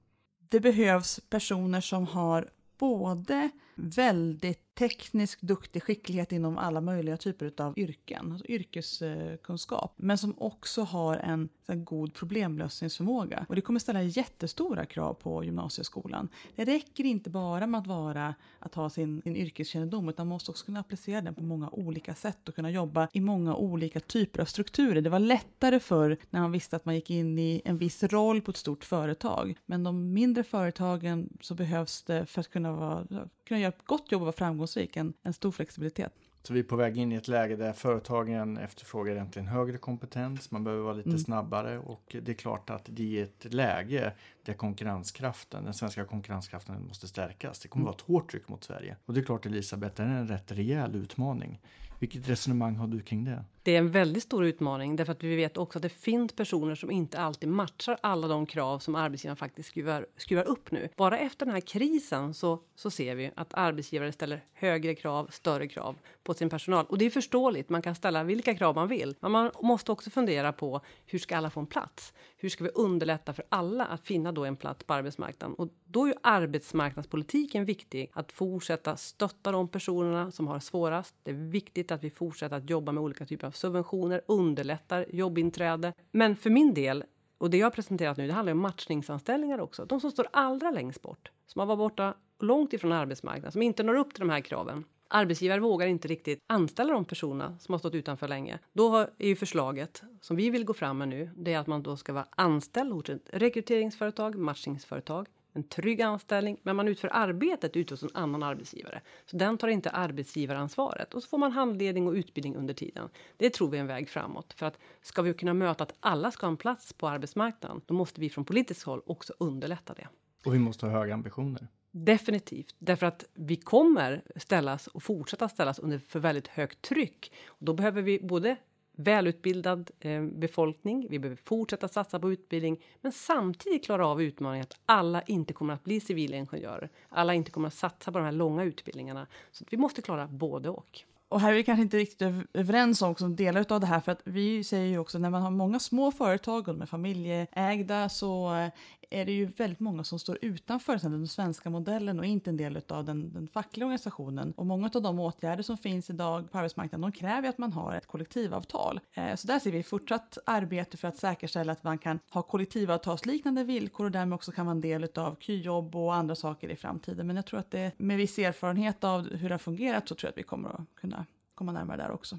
Det 0.49 0.59
behövs 0.59 1.19
personer 1.29 1.81
som 1.81 2.07
har 2.07 2.49
både 2.77 3.49
väldigt 3.77 4.75
tekniskt 4.77 5.41
duktig 5.41 5.83
skicklighet 5.83 6.31
inom 6.31 6.57
alla 6.57 6.81
möjliga 6.81 7.17
typer 7.17 7.53
av 7.57 7.79
yrken, 7.79 8.31
alltså 8.31 8.47
yrkeskunskap, 8.47 9.93
men 9.97 10.17
som 10.17 10.35
också 10.37 10.81
har 10.81 11.15
en, 11.17 11.49
en 11.67 11.85
god 11.85 12.13
problemlösningsförmåga. 12.13 13.45
Och 13.49 13.55
det 13.55 13.61
kommer 13.61 13.79
ställa 13.79 14.03
jättestora 14.03 14.85
krav 14.85 15.13
på 15.13 15.43
gymnasieskolan. 15.43 16.29
Det 16.55 16.65
räcker 16.65 17.03
inte 17.03 17.29
bara 17.29 17.67
med 17.67 17.79
att 17.79 17.87
vara, 17.87 18.35
att 18.59 18.75
ha 18.75 18.89
sin, 18.89 19.21
sin 19.21 19.35
yrkeskännedom, 19.35 20.09
utan 20.09 20.27
man 20.27 20.35
måste 20.35 20.51
också 20.51 20.65
kunna 20.65 20.79
applicera 20.79 21.21
den 21.21 21.35
på 21.35 21.43
många 21.43 21.69
olika 21.69 22.15
sätt 22.15 22.49
och 22.49 22.55
kunna 22.55 22.71
jobba 22.71 23.07
i 23.13 23.21
många 23.21 23.55
olika 23.55 23.99
typer 23.99 24.41
av 24.41 24.45
strukturer. 24.45 25.01
Det 25.01 25.09
var 25.09 25.19
lättare 25.19 25.79
för 25.79 26.17
när 26.29 26.41
man 26.41 26.51
visste 26.51 26.75
att 26.75 26.85
man 26.85 26.95
gick 26.95 27.09
in 27.09 27.39
i 27.39 27.61
en 27.65 27.77
viss 27.77 28.03
roll 28.03 28.41
på 28.41 28.51
ett 28.51 28.57
stort 28.57 28.83
företag. 28.83 29.57
Men 29.65 29.83
de 29.83 30.13
mindre 30.13 30.43
företagen 30.43 31.37
så 31.41 31.55
behövs 31.55 32.03
det 32.03 32.25
för 32.25 32.41
att 32.41 32.49
kunna, 32.49 32.71
vara, 32.71 33.07
kunna 33.47 33.59
göra 33.59 33.66
ett 33.67 33.85
gott 33.85 34.11
jobb 34.11 34.21
och 34.21 34.25
vara 34.25 34.35
framgångsrik, 34.35 34.97
en, 34.97 35.13
en 35.23 35.33
stor 35.33 35.51
flexibilitet. 35.51 36.13
Så 36.43 36.53
vi 36.53 36.59
är 36.59 36.63
på 36.63 36.75
väg 36.75 36.97
in 36.97 37.11
i 37.11 37.15
ett 37.15 37.27
läge 37.27 37.55
där 37.55 37.73
företagen 37.73 38.57
efterfrågar 38.57 39.13
egentligen 39.13 39.47
högre 39.47 39.77
kompetens, 39.77 40.51
man 40.51 40.63
behöver 40.63 40.83
vara 40.83 40.93
lite 40.93 41.09
mm. 41.09 41.19
snabbare 41.19 41.79
och 41.79 42.15
det 42.21 42.31
är 42.31 42.33
klart 42.33 42.69
att 42.69 42.85
det 42.85 43.19
är 43.19 43.23
ett 43.23 43.53
läge 43.53 44.13
stärka 44.47 44.57
konkurrenskraften, 44.57 45.63
den 45.63 45.73
svenska 45.73 46.05
konkurrenskraften 46.05 46.87
måste 46.87 47.07
stärkas. 47.07 47.59
Det 47.59 47.67
kommer 47.67 47.83
mm. 47.83 47.85
vara 47.85 47.95
ett 47.95 48.01
hårt 48.01 48.31
tryck 48.31 48.47
mot 48.47 48.63
Sverige. 48.63 48.95
Och 49.05 49.13
det 49.13 49.19
är 49.19 49.23
klart 49.23 49.45
Elisabeth, 49.45 49.95
det 49.95 50.03
är 50.03 50.07
en 50.07 50.27
rätt 50.27 50.51
rejäl 50.51 50.95
utmaning. 50.95 51.59
Vilket 51.99 52.29
resonemang 52.29 52.75
har 52.75 52.87
du 52.87 53.01
kring 53.01 53.25
det? 53.25 53.43
Det 53.63 53.75
är 53.75 53.77
en 53.77 53.91
väldigt 53.91 54.23
stor 54.23 54.45
utmaning 54.45 54.95
därför 54.95 55.11
att 55.11 55.23
vi 55.23 55.35
vet 55.35 55.57
också 55.57 55.79
att 55.79 55.83
det 55.83 55.89
finns 55.89 56.33
personer 56.33 56.75
som 56.75 56.91
inte 56.91 57.19
alltid 57.19 57.49
matchar 57.49 57.97
alla 58.01 58.27
de 58.27 58.45
krav 58.45 58.79
som 58.79 58.95
arbetsgivaren 58.95 59.37
faktiskt 59.37 59.69
skruvar, 59.69 60.05
skruvar 60.17 60.43
upp 60.43 60.71
nu. 60.71 60.89
Bara 60.95 61.17
efter 61.17 61.45
den 61.45 61.53
här 61.53 61.61
krisen 61.61 62.33
så, 62.33 62.59
så 62.75 62.91
ser 62.91 63.15
vi 63.15 63.31
att 63.35 63.53
arbetsgivare 63.53 64.11
ställer 64.11 64.43
högre 64.53 64.95
krav, 64.95 65.27
större 65.31 65.67
krav 65.67 65.95
på 66.23 66.33
sin 66.33 66.49
personal. 66.49 66.85
Och 66.85 66.97
det 66.97 67.05
är 67.05 67.09
förståeligt, 67.09 67.69
man 67.69 67.81
kan 67.81 67.95
ställa 67.95 68.23
vilka 68.23 68.55
krav 68.55 68.75
man 68.75 68.87
vill. 68.87 69.15
Men 69.19 69.31
man 69.31 69.51
måste 69.61 69.91
också 69.91 70.09
fundera 70.09 70.53
på 70.53 70.81
hur 71.05 71.19
ska 71.19 71.37
alla 71.37 71.49
få 71.49 71.59
en 71.59 71.67
plats? 71.67 72.13
Hur 72.37 72.49
ska 72.49 72.63
vi 72.63 72.69
underlätta 72.69 73.33
för 73.33 73.45
alla 73.49 73.85
att 73.85 74.05
finna 74.05 74.31
då 74.37 74.45
en 74.45 74.55
plats 74.55 74.83
på 74.83 74.93
arbetsmarknaden? 74.93 75.55
Och 75.55 75.67
då 75.85 76.03
är 76.03 76.07
ju 76.07 76.13
arbetsmarknadspolitiken 76.23 77.65
viktig, 77.65 78.11
att 78.13 78.31
fortsätta 78.31 78.97
stötta 78.97 79.51
de 79.51 79.67
personerna 79.67 80.31
som 80.31 80.47
har 80.47 80.59
svårast. 80.59 81.15
Det 81.23 81.31
är 81.31 81.35
viktigt 81.35 81.91
att 81.91 82.03
vi 82.03 82.09
fortsätter 82.09 82.55
att 82.55 82.69
jobba 82.69 82.91
med 82.91 83.03
olika 83.03 83.25
typer 83.25 83.47
av 83.47 83.51
subventioner, 83.51 84.21
underlättar 84.27 85.05
jobbinträde. 85.09 85.93
Men 86.11 86.35
för 86.35 86.49
min 86.49 86.73
del, 86.73 87.03
och 87.37 87.49
det 87.49 87.57
jag 87.57 87.65
har 87.65 87.71
presenterat 87.71 88.17
nu, 88.17 88.27
det 88.27 88.33
handlar 88.33 88.53
om 88.53 88.59
matchningsanställningar 88.59 89.59
också. 89.59 89.85
De 89.85 89.99
som 90.01 90.11
står 90.11 90.27
allra 90.31 90.71
längst 90.71 91.01
bort, 91.01 91.31
som 91.47 91.59
har 91.59 91.65
varit 91.65 91.77
borta 91.77 92.13
långt 92.39 92.73
ifrån 92.73 92.91
arbetsmarknaden, 92.91 93.51
som 93.51 93.61
inte 93.61 93.83
når 93.83 93.95
upp 93.95 94.13
till 94.13 94.21
de 94.21 94.29
här 94.29 94.41
kraven. 94.41 94.83
Arbetsgivare 95.07 95.59
vågar 95.59 95.87
inte 95.87 96.07
riktigt 96.07 96.43
anställa 96.47 96.93
de 96.93 97.05
personerna 97.05 97.57
som 97.59 97.73
har 97.73 97.79
stått 97.79 97.95
utanför 97.95 98.27
länge. 98.27 98.59
Då 98.73 98.97
är 98.97 99.27
ju 99.27 99.35
förslaget 99.35 100.03
som 100.21 100.35
vi 100.35 100.49
vill 100.49 100.65
gå 100.65 100.73
fram 100.73 100.97
med 100.97 101.07
nu, 101.07 101.29
det 101.35 101.53
är 101.53 101.59
att 101.59 101.67
man 101.67 101.83
då 101.83 101.97
ska 101.97 102.13
vara 102.13 102.27
anställd 102.29 102.93
hos 102.93 103.09
ett 103.09 103.29
rekryteringsföretag, 103.33 104.35
matchningsföretag 104.35 105.27
en 105.57 105.63
trygg 105.63 106.01
anställning, 106.01 106.57
men 106.63 106.75
man 106.75 106.87
utför 106.87 107.09
arbetet 107.13 107.75
ute 107.75 107.93
hos 107.93 108.03
en 108.03 108.09
annan 108.13 108.43
arbetsgivare. 108.43 109.01
Så 109.25 109.37
den 109.37 109.57
tar 109.57 109.67
inte 109.67 109.89
arbetsgivaransvaret 109.89 111.13
och 111.13 111.23
så 111.23 111.29
får 111.29 111.37
man 111.37 111.51
handledning 111.51 112.07
och 112.07 112.13
utbildning 112.13 112.55
under 112.55 112.73
tiden. 112.73 113.09
Det 113.37 113.49
tror 113.49 113.69
vi 113.69 113.77
är 113.77 113.81
en 113.81 113.87
väg 113.87 114.09
framåt 114.09 114.53
för 114.53 114.65
att 114.65 114.79
ska 115.01 115.21
vi 115.21 115.33
kunna 115.33 115.53
möta 115.53 115.83
att 115.83 115.93
alla 115.99 116.31
ska 116.31 116.45
ha 116.45 116.51
en 116.51 116.57
plats 116.57 116.93
på 116.93 117.07
arbetsmarknaden, 117.07 117.81
då 117.85 117.93
måste 117.93 118.21
vi 118.21 118.29
från 118.29 118.45
politiskt 118.45 118.83
håll 118.83 119.01
också 119.05 119.33
underlätta 119.39 119.93
det. 119.93 120.07
Och 120.45 120.53
vi 120.53 120.59
måste 120.59 120.85
ha 120.85 120.93
höga 120.93 121.13
ambitioner. 121.13 121.67
Definitivt, 121.99 122.75
därför 122.79 123.05
att 123.05 123.25
vi 123.33 123.55
kommer 123.55 124.21
ställas 124.35 124.87
och 124.87 125.03
fortsätta 125.03 125.49
ställas 125.49 125.79
under 125.79 125.99
för 125.99 126.19
väldigt 126.19 126.47
högt 126.47 126.81
tryck. 126.81 127.31
Och 127.47 127.65
då 127.65 127.73
behöver 127.73 128.01
vi 128.01 128.19
både 128.19 128.55
välutbildad 128.91 129.91
eh, 129.99 130.23
befolkning. 130.23 131.07
Vi 131.09 131.19
behöver 131.19 131.41
fortsätta 131.45 131.87
satsa 131.87 132.19
på 132.19 132.31
utbildning, 132.31 132.83
men 133.01 133.11
samtidigt 133.11 133.85
klara 133.85 134.07
av 134.07 134.21
utmaningen 134.21 134.63
att 134.63 134.79
alla 134.85 135.21
inte 135.21 135.53
kommer 135.53 135.73
att 135.73 135.83
bli 135.83 135.99
civilingenjörer. 135.99 136.89
Alla 137.09 137.33
inte 137.33 137.51
kommer 137.51 137.67
att 137.67 137.73
satsa 137.73 138.11
på 138.11 138.17
de 138.17 138.25
här 138.25 138.31
långa 138.31 138.63
utbildningarna. 138.63 139.27
Så 139.51 139.65
vi 139.69 139.77
måste 139.77 140.01
klara 140.01 140.27
både 140.27 140.69
och. 140.69 141.03
Och 141.29 141.41
här 141.41 141.51
är 141.51 141.55
vi 141.55 141.63
kanske 141.63 141.81
inte 141.81 141.97
riktigt 141.97 142.21
överens 142.53 143.01
om 143.01 143.15
som 143.15 143.35
delar 143.35 143.65
av 143.71 143.79
det 143.79 143.87
här, 143.87 143.99
för 143.99 144.11
att 144.11 144.21
vi 144.23 144.63
säger 144.63 144.87
ju 144.87 144.97
också 144.97 145.19
när 145.19 145.29
man 145.29 145.41
har 145.41 145.51
många 145.51 145.79
små 145.79 146.11
företag 146.11 146.67
och 146.67 146.73
de 146.73 146.81
är 146.81 146.85
familjeägda 146.85 148.09
så 148.09 148.55
eh, 148.55 148.69
är 149.09 149.25
det 149.25 149.31
ju 149.31 149.45
väldigt 149.45 149.79
många 149.79 150.03
som 150.03 150.19
står 150.19 150.37
utanför 150.41 150.97
den 151.09 151.27
svenska 151.27 151.69
modellen 151.69 152.19
och 152.19 152.25
inte 152.25 152.49
en 152.49 152.57
del 152.57 152.81
av 152.87 153.05
den, 153.05 153.33
den 153.33 153.47
fackliga 153.47 153.85
organisationen. 153.85 154.51
Och 154.51 154.65
många 154.65 154.89
av 154.95 155.01
de 155.01 155.19
åtgärder 155.19 155.63
som 155.63 155.77
finns 155.77 156.09
idag 156.09 156.51
på 156.51 156.57
arbetsmarknaden, 156.57 157.01
de 157.01 157.11
kräver 157.11 157.49
att 157.49 157.57
man 157.57 157.73
har 157.73 157.93
ett 157.93 158.07
kollektivavtal. 158.07 158.99
Eh, 159.13 159.35
så 159.35 159.47
där 159.47 159.59
ser 159.59 159.71
vi 159.71 159.83
fortsatt 159.83 160.37
arbete 160.45 160.97
för 160.97 161.07
att 161.07 161.17
säkerställa 161.17 161.71
att 161.71 161.83
man 161.83 161.97
kan 161.97 162.19
ha 162.29 162.41
kollektivavtalsliknande 162.41 163.63
villkor 163.63 164.05
och 164.05 164.11
därmed 164.11 164.35
också 164.35 164.51
kan 164.51 164.65
vara 164.65 164.75
en 164.75 164.81
del 164.81 165.07
av 165.15 165.35
KY-jobb 165.39 165.95
och 165.95 166.15
andra 166.15 166.35
saker 166.35 166.69
i 166.69 166.75
framtiden. 166.75 167.27
Men 167.27 167.35
jag 167.35 167.45
tror 167.45 167.59
att 167.59 167.71
det, 167.71 167.91
med 167.97 168.17
viss 168.17 168.39
erfarenhet 168.39 169.03
av 169.03 169.29
hur 169.35 169.49
det 169.49 169.53
har 169.53 169.59
fungerat 169.59 170.07
så 170.07 170.15
tror 170.15 170.27
jag 170.27 170.31
att 170.31 170.37
vi 170.37 170.43
kommer 170.43 170.69
att 170.69 170.95
kunna 170.95 171.25
komma 171.55 171.71
närmare 171.71 171.97
där 171.97 172.11
också. 172.11 172.37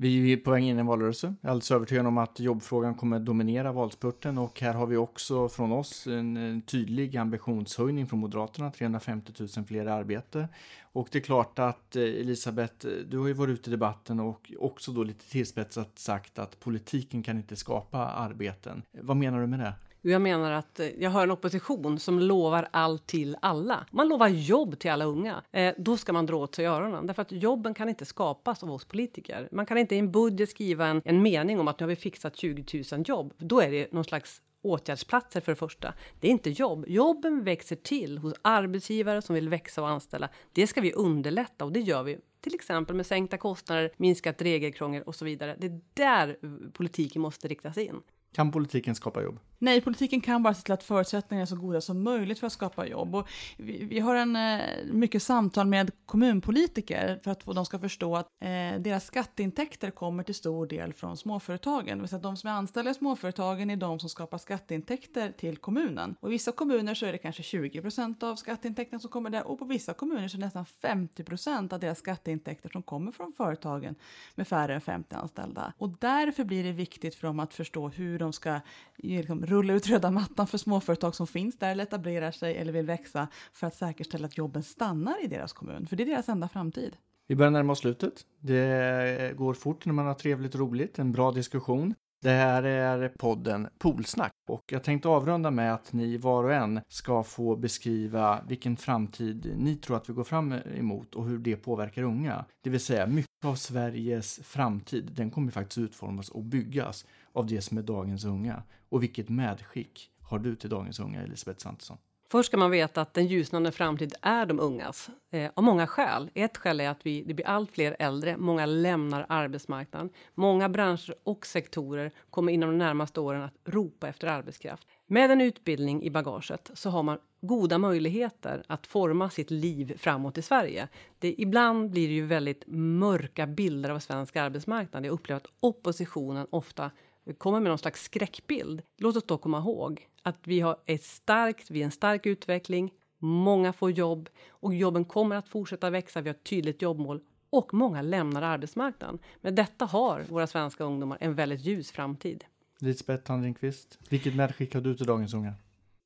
Vi 0.00 0.32
är 0.32 0.36
på 0.36 0.50
väg 0.50 0.64
in 0.64 0.76
i 0.76 0.80
en 0.80 0.86
valrörelse. 0.86 1.34
Jag 1.40 1.48
är 1.48 1.50
alldeles 1.50 1.70
övertygad 1.70 2.06
om 2.06 2.18
att 2.18 2.40
jobbfrågan 2.40 2.94
kommer 2.94 3.18
dominera 3.18 3.72
valspurten 3.72 4.38
och 4.38 4.60
här 4.60 4.74
har 4.74 4.86
vi 4.86 4.96
också 4.96 5.48
från 5.48 5.72
oss 5.72 6.06
en, 6.06 6.62
tydlig 6.62 7.16
ambitionshöjning 7.16 8.06
från 8.06 8.20
Moderaterna, 8.20 8.70
350 8.70 9.32
000 9.56 9.66
fler 9.66 9.84
i 9.84 9.88
arbete. 9.88 10.48
Och 10.92 11.08
det 11.12 11.18
är 11.18 11.22
klart 11.22 11.58
att 11.58 11.96
eh, 11.96 12.02
Elisabeth, 12.02 12.86
eh, 12.86 12.92
du 13.08 13.18
har 13.18 13.26
ju 13.26 13.32
varit 13.32 13.52
ute 13.52 13.70
i 13.70 13.72
debatten 13.72 14.20
och 14.20 14.52
också 14.58 14.92
då 14.92 15.02
lite 15.02 15.30
tillspetsat 15.30 15.98
sagt 15.98 16.38
att 16.38 16.60
politiken 16.60 17.22
kan 17.22 17.36
inte 17.36 17.56
skapa 17.56 17.98
arbeten. 17.98 18.82
Vad 18.92 19.16
menar 19.16 19.40
du 19.40 19.46
med 19.46 19.60
det? 19.60 19.74
Jag 20.02 20.22
menar 20.22 20.50
att 20.50 20.80
eh, 20.80 20.86
jag 20.98 21.10
hör 21.10 21.22
en 21.22 21.30
opposition 21.30 21.98
som 21.98 22.18
lovar 22.18 22.68
allt 22.70 23.06
till 23.06 23.36
alla. 23.42 23.86
Man 23.90 24.08
lovar 24.08 24.28
jobb 24.28 24.78
till 24.78 24.90
alla 24.90 25.04
unga. 25.04 25.42
Eh, 25.52 25.74
då 25.78 25.96
ska 25.96 26.12
man 26.12 26.26
dra 26.26 26.36
åt 26.36 26.54
sig 26.54 26.66
öronen. 26.66 27.06
Därför 27.06 27.22
att 27.22 27.32
jobben 27.32 27.74
kan 27.74 27.88
inte 27.88 28.04
skapas 28.04 28.62
av 28.62 28.70
oss 28.70 28.84
politiker. 28.84 29.48
Man 29.52 29.66
kan 29.66 29.78
inte 29.78 29.94
i 29.94 29.98
en 29.98 30.12
budget 30.12 30.50
skriva 30.50 30.86
en, 30.86 31.02
en 31.04 31.22
mening 31.22 31.60
om 31.60 31.68
att 31.68 31.80
nu 31.80 31.84
har 31.84 31.88
vi 31.88 31.96
fixat 31.96 32.36
20 32.36 32.84
000 32.92 33.02
jobb. 33.06 33.34
Då 33.38 33.60
är 33.60 33.70
det 33.70 33.92
någon 33.92 34.04
slags 34.04 34.42
åtgärdsplatser 34.62 35.40
för 35.40 35.52
det 35.52 35.56
första. 35.56 35.94
Det 36.20 36.28
är 36.28 36.30
inte 36.30 36.50
jobb. 36.50 36.84
Jobben 36.88 37.44
växer 37.44 37.76
till 37.76 38.18
hos 38.18 38.34
arbetsgivare 38.42 39.22
som 39.22 39.34
vill 39.34 39.48
växa 39.48 39.82
och 39.82 39.88
anställa. 39.88 40.28
Det 40.52 40.66
ska 40.66 40.80
vi 40.80 40.92
underlätta 40.92 41.64
och 41.64 41.72
det 41.72 41.80
gör 41.80 42.02
vi 42.02 42.18
till 42.40 42.54
exempel 42.54 42.96
med 42.96 43.06
sänkta 43.06 43.36
kostnader, 43.36 43.92
minskat 43.96 44.42
regelkrångel 44.42 45.02
och 45.02 45.14
så 45.14 45.24
vidare. 45.24 45.56
Det 45.58 45.66
är 45.66 45.80
där 45.94 46.38
politiken 46.72 47.22
måste 47.22 47.48
riktas 47.48 47.78
in. 47.78 48.00
Kan 48.38 48.50
politiken 48.52 48.94
skapa 48.94 49.22
jobb? 49.22 49.38
Nej, 49.58 49.80
politiken 49.80 50.20
kan 50.20 50.42
bara 50.42 50.54
se 50.54 50.62
till 50.62 50.72
att 50.72 50.82
förutsättningarna 50.82 51.42
är 51.42 51.46
så 51.46 51.56
goda 51.56 51.80
som 51.80 52.02
möjligt 52.02 52.38
för 52.38 52.46
att 52.46 52.52
skapa 52.52 52.86
jobb. 52.86 53.14
Och 53.14 53.28
vi, 53.56 53.84
vi 53.84 54.00
har 54.00 54.14
en, 54.14 54.36
eh, 54.36 54.60
mycket 54.92 55.22
samtal 55.22 55.66
med 55.66 55.90
kommunpolitiker 56.06 57.20
för 57.24 57.30
att 57.30 57.44
de 57.44 57.66
ska 57.66 57.78
förstå 57.78 58.16
att 58.16 58.26
eh, 58.40 58.80
deras 58.80 59.06
skatteintäkter 59.06 59.90
kommer 59.90 60.22
till 60.22 60.34
stor 60.34 60.66
del 60.66 60.92
från 60.92 61.16
småföretagen. 61.16 61.98
Det 61.98 62.18
de 62.18 62.36
som 62.36 62.50
är 62.50 62.54
anställda 62.54 62.90
i 62.90 62.94
småföretagen 62.94 63.70
är 63.70 63.76
de 63.76 64.00
som 64.00 64.08
skapar 64.08 64.38
skatteintäkter 64.38 65.32
till 65.32 65.56
kommunen. 65.56 66.16
Och 66.20 66.28
i 66.28 66.32
vissa 66.32 66.52
kommuner 66.52 66.94
så 66.94 67.06
är 67.06 67.12
det 67.12 67.18
kanske 67.18 67.42
20 67.42 67.82
procent 67.82 68.22
av 68.22 68.36
skatteintäkterna 68.36 69.00
som 69.00 69.10
kommer 69.10 69.30
där 69.30 69.46
och 69.46 69.58
på 69.58 69.64
vissa 69.64 69.94
kommuner 69.94 70.28
så 70.28 70.36
är 70.36 70.38
det 70.38 70.46
nästan 70.46 70.66
50 70.66 71.24
procent 71.24 71.72
av 71.72 71.80
deras 71.80 71.98
skatteintäkter 71.98 72.68
som 72.68 72.82
kommer 72.82 73.12
från 73.12 73.32
företagen 73.32 73.94
med 74.34 74.48
färre 74.48 74.74
än 74.74 74.80
50 74.80 75.14
anställda. 75.14 75.72
Och 75.78 75.90
därför 75.98 76.44
blir 76.44 76.64
det 76.64 76.72
viktigt 76.72 77.14
för 77.14 77.26
dem 77.26 77.40
att 77.40 77.54
förstå 77.54 77.88
hur 77.88 78.18
de 78.18 78.27
de 78.28 78.32
ska 78.32 78.60
liksom, 78.96 79.46
rulla 79.46 79.72
ut 79.72 79.88
röda 79.88 80.10
mattan 80.10 80.46
för 80.46 80.58
småföretag 80.58 81.14
som 81.14 81.26
finns 81.26 81.58
där 81.58 81.70
eller 81.70 81.82
etablerar 81.82 82.30
sig 82.30 82.56
eller 82.56 82.72
vill 82.72 82.86
växa 82.86 83.28
för 83.52 83.66
att 83.66 83.74
säkerställa 83.74 84.26
att 84.26 84.38
jobben 84.38 84.62
stannar 84.62 85.24
i 85.24 85.26
deras 85.26 85.52
kommun. 85.52 85.86
För 85.86 85.96
det 85.96 86.02
är 86.02 86.06
deras 86.06 86.28
enda 86.28 86.48
framtid. 86.48 86.96
Vi 87.26 87.36
börjar 87.36 87.50
närma 87.50 87.72
oss 87.72 87.78
slutet. 87.78 88.26
Det 88.40 89.36
går 89.36 89.54
fort 89.54 89.84
när 89.84 89.92
man 89.92 90.06
har 90.06 90.14
trevligt 90.14 90.54
och 90.54 90.60
roligt, 90.60 90.98
en 90.98 91.12
bra 91.12 91.32
diskussion. 91.32 91.94
Det 92.22 92.30
här 92.30 92.62
är 92.62 93.08
podden 93.08 93.68
Polsnack 93.78 94.32
och 94.48 94.62
jag 94.72 94.84
tänkte 94.84 95.08
avrunda 95.08 95.50
med 95.50 95.74
att 95.74 95.92
ni 95.92 96.16
var 96.16 96.44
och 96.44 96.52
en 96.52 96.80
ska 96.88 97.22
få 97.22 97.56
beskriva 97.56 98.44
vilken 98.48 98.76
framtid 98.76 99.54
ni 99.56 99.76
tror 99.76 99.96
att 99.96 100.08
vi 100.08 100.12
går 100.12 100.24
fram 100.24 100.52
emot 100.52 101.14
och 101.14 101.26
hur 101.26 101.38
det 101.38 101.56
påverkar 101.56 102.02
unga. 102.02 102.44
Det 102.64 102.70
vill 102.70 102.80
säga 102.80 103.06
mycket 103.06 103.44
av 103.44 103.54
Sveriges 103.54 104.40
framtid, 104.44 105.10
den 105.12 105.30
kommer 105.30 105.52
faktiskt 105.52 105.78
utformas 105.78 106.28
och 106.28 106.44
byggas 106.44 107.06
av 107.38 107.46
det 107.46 107.60
som 107.60 107.78
är 107.78 107.82
dagens 107.82 108.24
unga. 108.24 108.62
Och 108.88 109.02
vilket 109.02 109.28
medskick 109.28 110.10
har 110.22 110.38
du 110.38 110.56
till 110.56 110.70
dagens 110.70 111.00
unga, 111.00 111.22
Elisabeth 111.22 111.60
Svantesson? 111.60 111.98
Först 112.30 112.46
ska 112.46 112.56
man 112.56 112.70
veta 112.70 113.00
att 113.00 113.14
den 113.14 113.26
ljusnande 113.26 113.72
framtid 113.72 114.14
är 114.22 114.46
de 114.46 114.60
ungas, 114.60 115.10
eh, 115.30 115.50
av 115.54 115.64
många 115.64 115.86
skäl. 115.86 116.30
Ett 116.34 116.56
skäl 116.56 116.80
är 116.80 116.88
att 116.88 117.06
vi, 117.06 117.22
det 117.22 117.34
blir 117.34 117.46
allt 117.46 117.70
fler 117.70 117.96
äldre, 117.98 118.36
många 118.36 118.66
lämnar 118.66 119.26
arbetsmarknaden. 119.28 120.10
Många 120.34 120.68
branscher 120.68 121.14
och 121.24 121.46
sektorer 121.46 122.12
kommer 122.30 122.52
inom 122.52 122.70
de 122.70 122.78
närmaste 122.78 123.20
åren 123.20 123.42
att 123.42 123.54
ropa 123.64 124.08
efter 124.08 124.26
arbetskraft. 124.26 124.86
Med 125.06 125.30
en 125.30 125.40
utbildning 125.40 126.02
i 126.02 126.10
bagaget 126.10 126.70
så 126.74 126.90
har 126.90 127.02
man 127.02 127.18
goda 127.40 127.78
möjligheter 127.78 128.62
att 128.66 128.86
forma 128.86 129.30
sitt 129.30 129.50
liv 129.50 129.96
framåt 129.98 130.38
i 130.38 130.42
Sverige. 130.42 130.88
Det, 131.18 131.34
ibland 131.40 131.90
blir 131.90 132.08
det 132.08 132.14
ju 132.14 132.26
väldigt 132.26 132.64
mörka 132.66 133.46
bilder 133.46 133.90
av 133.90 133.98
svensk 133.98 134.36
arbetsmarknad. 134.36 135.06
Jag 135.06 135.12
upplever 135.12 135.36
att 135.40 135.52
oppositionen 135.60 136.46
ofta 136.50 136.90
kommer 137.34 137.60
med 137.60 137.70
någon 137.70 137.78
slags 137.78 138.02
skräckbild. 138.02 138.82
Låt 138.96 139.16
oss 139.16 139.24
då 139.26 139.38
komma 139.38 139.58
ihåg 139.58 140.08
att 140.22 140.38
vi 140.44 140.60
har 140.60 140.76
ett 140.86 141.04
starkt, 141.04 141.70
vi 141.70 141.80
är 141.80 141.84
en 141.84 141.90
stark 141.90 142.26
utveckling. 142.26 142.92
Många 143.18 143.72
får 143.72 143.90
jobb 143.90 144.28
och 144.48 144.74
jobben 144.74 145.04
kommer 145.04 145.36
att 145.36 145.48
fortsätta 145.48 145.90
växa. 145.90 146.20
Vi 146.20 146.28
har 146.28 146.34
ett 146.34 146.44
tydligt 146.44 146.82
jobbmål 146.82 147.20
och 147.50 147.74
många 147.74 148.02
lämnar 148.02 148.42
arbetsmarknaden. 148.42 149.18
Med 149.40 149.54
detta 149.54 149.84
har 149.84 150.24
våra 150.28 150.46
svenska 150.46 150.84
ungdomar 150.84 151.18
en 151.20 151.34
väldigt 151.34 151.60
ljus 151.60 151.90
framtid. 151.90 152.44
Lisbeth 152.78 153.24
Tandringqvist, 153.24 153.98
vilket 154.08 154.34
medskick 154.34 154.74
har 154.74 154.80
du 154.80 154.94
till 154.94 155.06
dagens 155.06 155.34
unga? 155.34 155.54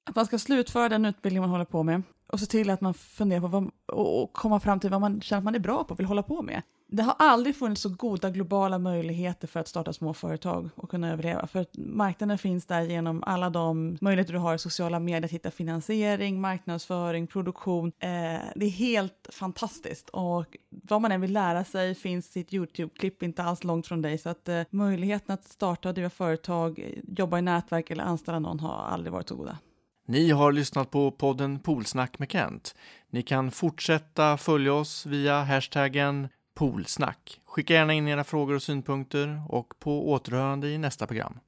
Att 0.04 0.16
man 0.16 0.26
ska 0.26 0.38
slutföra 0.38 0.88
den 0.88 1.04
utbildning 1.04 1.40
man 1.40 1.50
håller 1.50 1.64
på 1.64 1.82
med 1.82 2.02
och 2.26 2.40
se 2.40 2.46
till 2.46 2.70
att 2.70 2.80
man 2.80 2.94
funderar 2.94 3.40
på 3.40 3.46
vad, 3.46 3.70
och 3.86 4.32
komma 4.32 4.60
fram 4.60 4.80
till 4.80 4.90
vad 4.90 5.00
man 5.00 5.20
känner 5.20 5.38
att 5.38 5.44
man 5.44 5.54
är 5.54 5.58
bra 5.58 5.84
på 5.84 5.92
och 5.92 5.98
vill 5.98 6.06
hålla 6.06 6.22
på 6.22 6.42
med 6.42 6.62
det 6.92 7.02
har 7.02 7.14
aldrig 7.18 7.56
funnits 7.56 7.82
så 7.82 7.88
goda 7.88 8.30
globala 8.30 8.78
möjligheter 8.78 9.48
för 9.48 9.60
att 9.60 9.68
starta 9.68 9.92
småföretag 9.92 10.70
och 10.74 10.90
kunna 10.90 11.12
överleva. 11.12 11.46
För 11.46 11.66
marknaden 11.78 12.38
finns 12.38 12.66
där 12.66 12.82
genom 12.82 13.22
alla 13.26 13.50
de 13.50 13.98
möjligheter 14.00 14.32
du 14.32 14.38
har 14.38 14.54
i 14.54 14.58
sociala 14.58 14.98
medier 14.98 15.24
att 15.24 15.30
hitta 15.30 15.50
finansiering, 15.50 16.40
marknadsföring, 16.40 17.26
produktion. 17.26 17.92
Eh, 17.98 18.08
det 18.54 18.66
är 18.66 18.70
helt 18.70 19.28
fantastiskt 19.32 20.08
och 20.08 20.56
vad 20.70 21.00
man 21.00 21.12
än 21.12 21.20
vill 21.20 21.32
lära 21.32 21.64
sig 21.64 21.94
finns 21.94 22.32
sitt 22.32 22.52
YouTube-klipp 22.52 23.22
inte 23.22 23.42
alls 23.42 23.64
långt 23.64 23.86
från 23.86 24.02
dig. 24.02 24.18
Så 24.18 24.28
att 24.28 24.48
eh, 24.48 24.62
möjligheten 24.70 25.34
att 25.34 25.44
starta 25.44 25.88
och 25.88 25.94
driva 25.94 26.10
företag, 26.10 27.00
jobba 27.08 27.38
i 27.38 27.42
nätverk 27.42 27.90
eller 27.90 28.04
anställa 28.04 28.38
någon 28.38 28.60
har 28.60 28.84
aldrig 28.84 29.12
varit 29.12 29.28
så 29.28 29.36
goda. 29.36 29.58
Ni 30.06 30.30
har 30.30 30.52
lyssnat 30.52 30.90
på 30.90 31.10
podden 31.10 31.58
Polsnack 31.58 32.18
med 32.18 32.30
Kent. 32.30 32.74
Ni 33.10 33.22
kan 33.22 33.50
fortsätta 33.50 34.36
följa 34.36 34.74
oss 34.74 35.06
via 35.06 35.42
hashtaggen 35.42 36.28
poolsnack. 36.54 37.40
Skicka 37.44 37.74
gärna 37.74 37.92
in 37.92 38.08
era 38.08 38.24
frågor 38.24 38.54
och 38.54 38.62
synpunkter 38.62 39.42
och 39.48 39.74
på 39.78 40.10
återhörande 40.10 40.68
i 40.68 40.78
nästa 40.78 41.06
program. 41.06 41.38